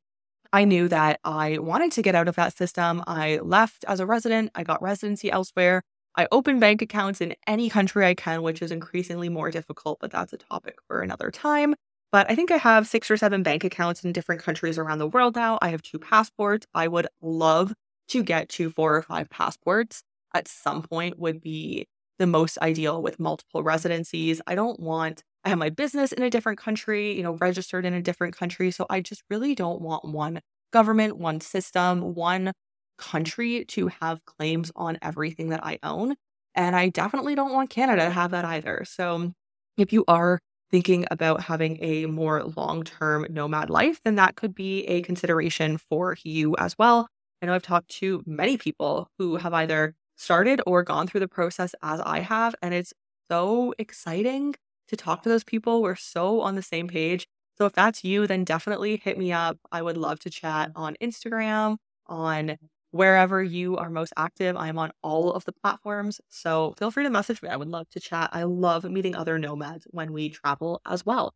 I 0.52 0.66
knew 0.66 0.88
that 0.88 1.20
I 1.24 1.60
wanted 1.60 1.92
to 1.94 2.02
get 2.02 2.16
out 2.16 2.28
of 2.28 2.36
that 2.36 2.58
system. 2.58 3.04
I 3.06 3.38
left 3.44 3.86
as 3.88 4.00
a 4.00 4.08
resident, 4.08 4.52
I 4.56 4.64
got 4.64 4.82
residency 4.82 5.32
elsewhere. 5.32 5.84
I 6.16 6.28
open 6.32 6.60
bank 6.60 6.82
accounts 6.82 7.22
in 7.22 7.36
any 7.48 7.70
country 7.70 8.06
I 8.06 8.16
can, 8.16 8.42
which 8.42 8.62
is 8.62 8.72
increasingly 8.72 9.30
more 9.30 9.52
difficult, 9.52 10.00
but 10.02 10.12
that's 10.12 10.34
a 10.34 10.38
topic 10.38 10.78
for 10.88 11.02
another 11.02 11.30
time. 11.32 11.76
But 12.12 12.30
I 12.30 12.36
think 12.36 12.52
I 12.52 12.58
have 12.58 12.88
six 12.88 13.10
or 13.10 13.18
seven 13.18 13.44
bank 13.44 13.64
accounts 13.64 14.04
in 14.04 14.14
different 14.14 14.42
countries 14.42 14.78
around 14.78 14.98
the 14.98 15.08
world 15.08 15.36
now. 15.36 15.60
I 15.62 15.70
have 15.70 15.82
two 15.84 16.00
passports. 16.00 16.66
I 16.74 16.88
would 16.88 17.08
love 17.22 17.74
to 18.10 18.24
get 18.24 18.50
to 18.50 18.70
four 18.70 18.96
or 18.96 19.02
five 19.02 19.30
passports 19.30 20.04
at 20.34 20.48
some 20.48 20.82
point, 20.84 21.20
would 21.20 21.42
be 21.42 21.86
the 22.20 22.28
most 22.28 22.58
ideal 22.60 23.02
with 23.02 23.20
multiple 23.20 23.64
residencies. 23.64 24.42
I 24.48 24.56
don't 24.56 24.80
want 24.80 25.24
I 25.46 25.50
have 25.50 25.58
my 25.58 25.70
business 25.70 26.14
in 26.14 26.24
a 26.24 26.30
different 26.30 26.58
country, 26.58 27.14
you 27.18 27.22
know, 27.24 27.34
registered 27.34 27.86
in 27.86 27.94
a 27.94 28.02
different 28.02 28.36
country. 28.36 28.72
So 28.72 28.86
I 28.90 29.02
just 29.02 29.24
really 29.30 29.56
don't 29.56 29.82
want 29.82 30.06
one 30.06 30.40
government, 30.72 31.18
one 31.18 31.42
system, 31.42 32.16
one 32.16 32.54
country 32.98 33.66
to 33.66 33.88
have 33.88 34.24
claims 34.26 34.72
on 34.76 34.98
everything 35.02 35.50
that 35.50 35.60
I 35.64 35.80
own. 35.84 36.16
And 36.56 36.76
I 36.76 36.90
definitely 36.90 37.36
don't 37.36 37.52
want 37.52 37.70
Canada 37.70 38.06
to 38.06 38.12
have 38.12 38.32
that 38.32 38.46
either. 38.46 38.84
So 38.86 39.34
if 39.78 39.92
you 39.92 40.04
are 40.08 40.40
thinking 40.72 41.06
about 41.12 41.42
having 41.42 41.78
a 41.84 42.06
more 42.06 42.44
long 42.56 42.84
term 42.84 43.26
nomad 43.30 43.70
life, 43.70 44.00
then 44.04 44.16
that 44.16 44.36
could 44.36 44.56
be 44.56 44.86
a 44.86 45.02
consideration 45.02 45.78
for 45.78 46.16
you 46.24 46.56
as 46.58 46.76
well. 46.78 47.08
I 47.42 47.46
know 47.46 47.54
I've 47.54 47.64
talked 47.64 47.90
to 48.00 48.24
many 48.26 48.58
people 48.58 49.10
who 49.18 49.36
have 49.38 49.54
either 49.54 49.96
started 50.16 50.62
or 50.66 50.84
gone 50.84 51.08
through 51.08 51.22
the 51.22 51.28
process 51.28 51.76
as 51.82 52.02
I 52.02 52.20
have, 52.20 52.56
and 52.62 52.74
it's 52.74 52.94
so 53.30 53.74
exciting 53.78 54.56
to 54.88 54.96
talk 54.96 55.24
to 55.24 55.30
those 55.30 55.44
people. 55.44 55.82
We're 55.82 55.96
so 55.96 56.42
on 56.42 56.56
the 56.56 56.62
same 56.62 56.88
page. 56.88 57.28
So 57.58 57.66
if 57.66 57.74
that's 57.74 58.04
you, 58.04 58.28
then 58.28 58.44
definitely 58.44 58.98
hit 59.04 59.18
me 59.18 59.32
up. 59.32 59.58
I 59.72 59.82
would 59.82 59.98
love 59.98 60.20
to 60.22 60.30
chat 60.30 60.72
on 60.76 60.96
Instagram, 61.02 61.78
on 62.08 62.58
wherever 62.92 63.44
you 63.44 63.78
are 63.78 63.90
most 63.90 64.14
active. 64.18 64.56
I'm 64.56 64.78
on 64.78 64.92
all 65.02 65.32
of 65.34 65.46
the 65.46 65.52
platforms. 65.52 66.22
So 66.30 66.74
feel 66.78 66.92
free 66.92 67.04
to 67.04 67.10
message 67.10 67.42
me. 67.42 67.50
I 67.50 67.56
would 67.56 67.68
love 67.68 67.90
to 67.92 68.00
chat. 68.00 68.30
I 68.34 68.44
love 68.44 68.84
meeting 68.84 69.16
other 69.16 69.40
nomads 69.40 69.88
when 69.92 70.14
we 70.14 70.30
travel 70.30 70.82
as 70.86 71.06
well. 71.06 71.34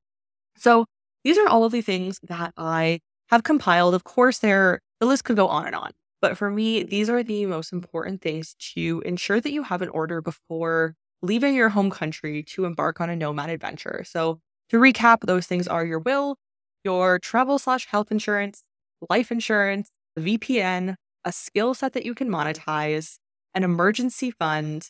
So 0.58 0.86
these 1.24 1.38
are 1.38 1.48
all 1.48 1.63
of 1.63 1.72
the 1.72 1.82
things 1.82 2.20
that 2.24 2.54
I 2.58 3.00
have 3.30 3.44
compiled. 3.44 3.94
Of 3.96 4.04
course, 4.04 4.40
there 4.40 4.82
the 5.00 5.08
list 5.08 5.24
could 5.24 5.36
go 5.36 5.48
on 5.48 5.66
and 5.66 5.76
on. 5.76 5.92
But 6.22 6.38
for 6.38 6.50
me, 6.50 6.84
these 6.84 7.10
are 7.10 7.24
the 7.24 7.46
most 7.46 7.72
important 7.72 8.22
things 8.22 8.56
to 8.76 9.02
ensure 9.06 9.40
that 9.40 9.52
you 9.52 9.64
have 9.64 9.82
an 9.82 9.90
order 9.90 10.22
before 10.22 10.96
leaving 11.22 11.56
your 11.56 11.70
home 11.70 11.90
country 11.92 12.44
to 12.44 12.66
embark 12.66 13.00
on 13.02 13.10
a 13.10 13.16
nomad 13.16 13.50
adventure. 13.50 14.04
So, 14.06 14.40
to 14.70 14.78
recap, 14.78 15.22
those 15.22 15.48
things 15.48 15.68
are 15.68 15.86
your 15.86 16.00
will, 16.00 16.38
your 16.84 17.20
travel 17.20 17.60
slash 17.60 17.86
health 17.88 18.12
insurance, 18.12 18.64
life 19.10 19.32
insurance, 19.32 19.90
VPN, 20.18 20.96
a 21.24 21.32
skill 21.32 21.74
set 21.74 21.94
that 21.94 22.06
you 22.06 22.14
can 22.16 22.30
monetize, 22.30 23.18
an 23.54 23.64
emergency 23.64 24.32
fund, 24.32 24.90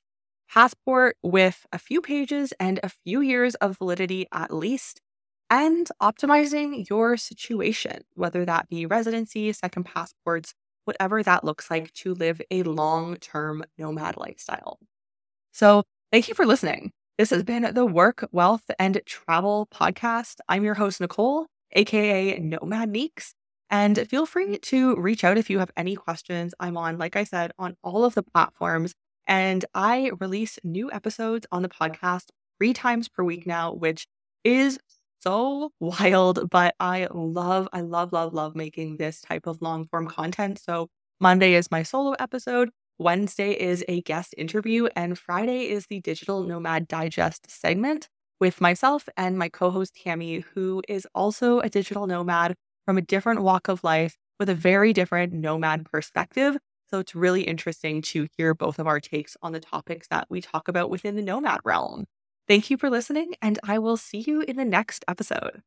passport 0.49 1.17
with 1.21 1.65
a 1.71 1.79
few 1.79 2.01
pages 2.01 2.53
and 2.59 2.79
a 2.83 2.89
few 2.89 3.21
years 3.21 3.55
of 3.55 3.77
validity 3.77 4.27
at 4.31 4.53
least, 4.53 5.01
and 5.49 5.89
optimizing 6.01 6.87
your 6.89 7.17
situation, 7.17 8.03
whether 8.15 8.45
that 8.45 8.67
be 8.69 8.85
residency, 8.85 9.51
second 9.53 9.83
passports, 9.83 10.53
whatever 10.87 11.21
that 11.23 11.43
looks 11.43 11.69
like 11.69 11.93
to 11.93 12.13
live 12.13 12.41
a 12.49 12.63
long 12.63 13.17
term 13.17 13.63
nomad 13.77 14.17
lifestyle. 14.17 14.79
So, 15.51 15.83
thank 16.11 16.27
you 16.27 16.33
for 16.33 16.45
listening. 16.45 16.91
This 17.17 17.31
has 17.31 17.43
been 17.43 17.73
the 17.73 17.85
Work, 17.85 18.27
Wealth, 18.31 18.69
and 18.79 19.01
Travel 19.05 19.67
podcast. 19.73 20.37
I'm 20.47 20.63
your 20.63 20.75
host, 20.75 21.01
Nicole, 21.01 21.47
aka 21.73 22.37
Nomad 22.39 22.89
Neeks. 22.89 23.33
And 23.69 24.07
feel 24.09 24.25
free 24.25 24.59
to 24.59 24.95
reach 24.95 25.23
out 25.23 25.37
if 25.37 25.49
you 25.49 25.59
have 25.59 25.71
any 25.75 25.95
questions. 25.95 26.53
I'm 26.59 26.77
on, 26.77 26.97
like 26.97 27.15
I 27.15 27.23
said, 27.25 27.51
on 27.59 27.75
all 27.83 28.05
of 28.05 28.13
the 28.15 28.23
platforms. 28.23 28.93
And 29.27 29.65
I 29.73 30.11
release 30.19 30.57
new 30.63 30.91
episodes 30.91 31.45
on 31.51 31.63
the 31.63 31.69
podcast 31.69 32.27
three 32.59 32.73
times 32.73 33.09
per 33.09 33.23
week 33.23 33.45
now, 33.45 33.73
which 33.73 34.07
is 34.43 34.79
so 35.19 35.71
wild. 35.79 36.49
But 36.49 36.75
I 36.79 37.07
love, 37.13 37.67
I 37.73 37.81
love, 37.81 38.13
love, 38.13 38.33
love 38.33 38.55
making 38.55 38.97
this 38.97 39.21
type 39.21 39.47
of 39.47 39.61
long 39.61 39.85
form 39.87 40.07
content. 40.07 40.59
So 40.59 40.87
Monday 41.19 41.53
is 41.53 41.71
my 41.71 41.83
solo 41.83 42.13
episode. 42.19 42.69
Wednesday 42.99 43.51
is 43.51 43.83
a 43.87 44.01
guest 44.01 44.33
interview, 44.37 44.87
and 44.95 45.17
Friday 45.19 45.69
is 45.69 45.85
the 45.87 45.99
Digital 45.99 46.43
Nomad 46.43 46.87
Digest 46.87 47.49
segment 47.49 48.09
with 48.39 48.59
myself 48.61 49.07
and 49.15 49.37
my 49.37 49.49
co 49.49 49.69
host 49.69 49.95
Tammy, 50.03 50.39
who 50.55 50.81
is 50.87 51.07
also 51.13 51.59
a 51.59 51.69
digital 51.69 52.07
nomad 52.07 52.55
from 52.85 52.97
a 52.97 53.01
different 53.01 53.41
walk 53.41 53.67
of 53.67 53.83
life 53.83 54.15
with 54.39 54.49
a 54.49 54.55
very 54.55 54.93
different 54.93 55.33
nomad 55.33 55.85
perspective. 55.85 56.57
So 56.89 56.99
it's 56.99 57.15
really 57.15 57.43
interesting 57.43 58.01
to 58.03 58.27
hear 58.37 58.53
both 58.53 58.79
of 58.79 58.87
our 58.87 58.99
takes 58.99 59.35
on 59.41 59.51
the 59.51 59.59
topics 59.59 60.07
that 60.07 60.27
we 60.29 60.41
talk 60.41 60.67
about 60.67 60.89
within 60.89 61.15
the 61.15 61.21
nomad 61.21 61.59
realm. 61.65 62.05
Thank 62.47 62.69
you 62.69 62.77
for 62.77 62.89
listening, 62.89 63.35
and 63.41 63.59
I 63.63 63.77
will 63.79 63.97
see 63.97 64.23
you 64.25 64.41
in 64.41 64.55
the 64.55 64.65
next 64.65 65.03
episode. 65.07 65.61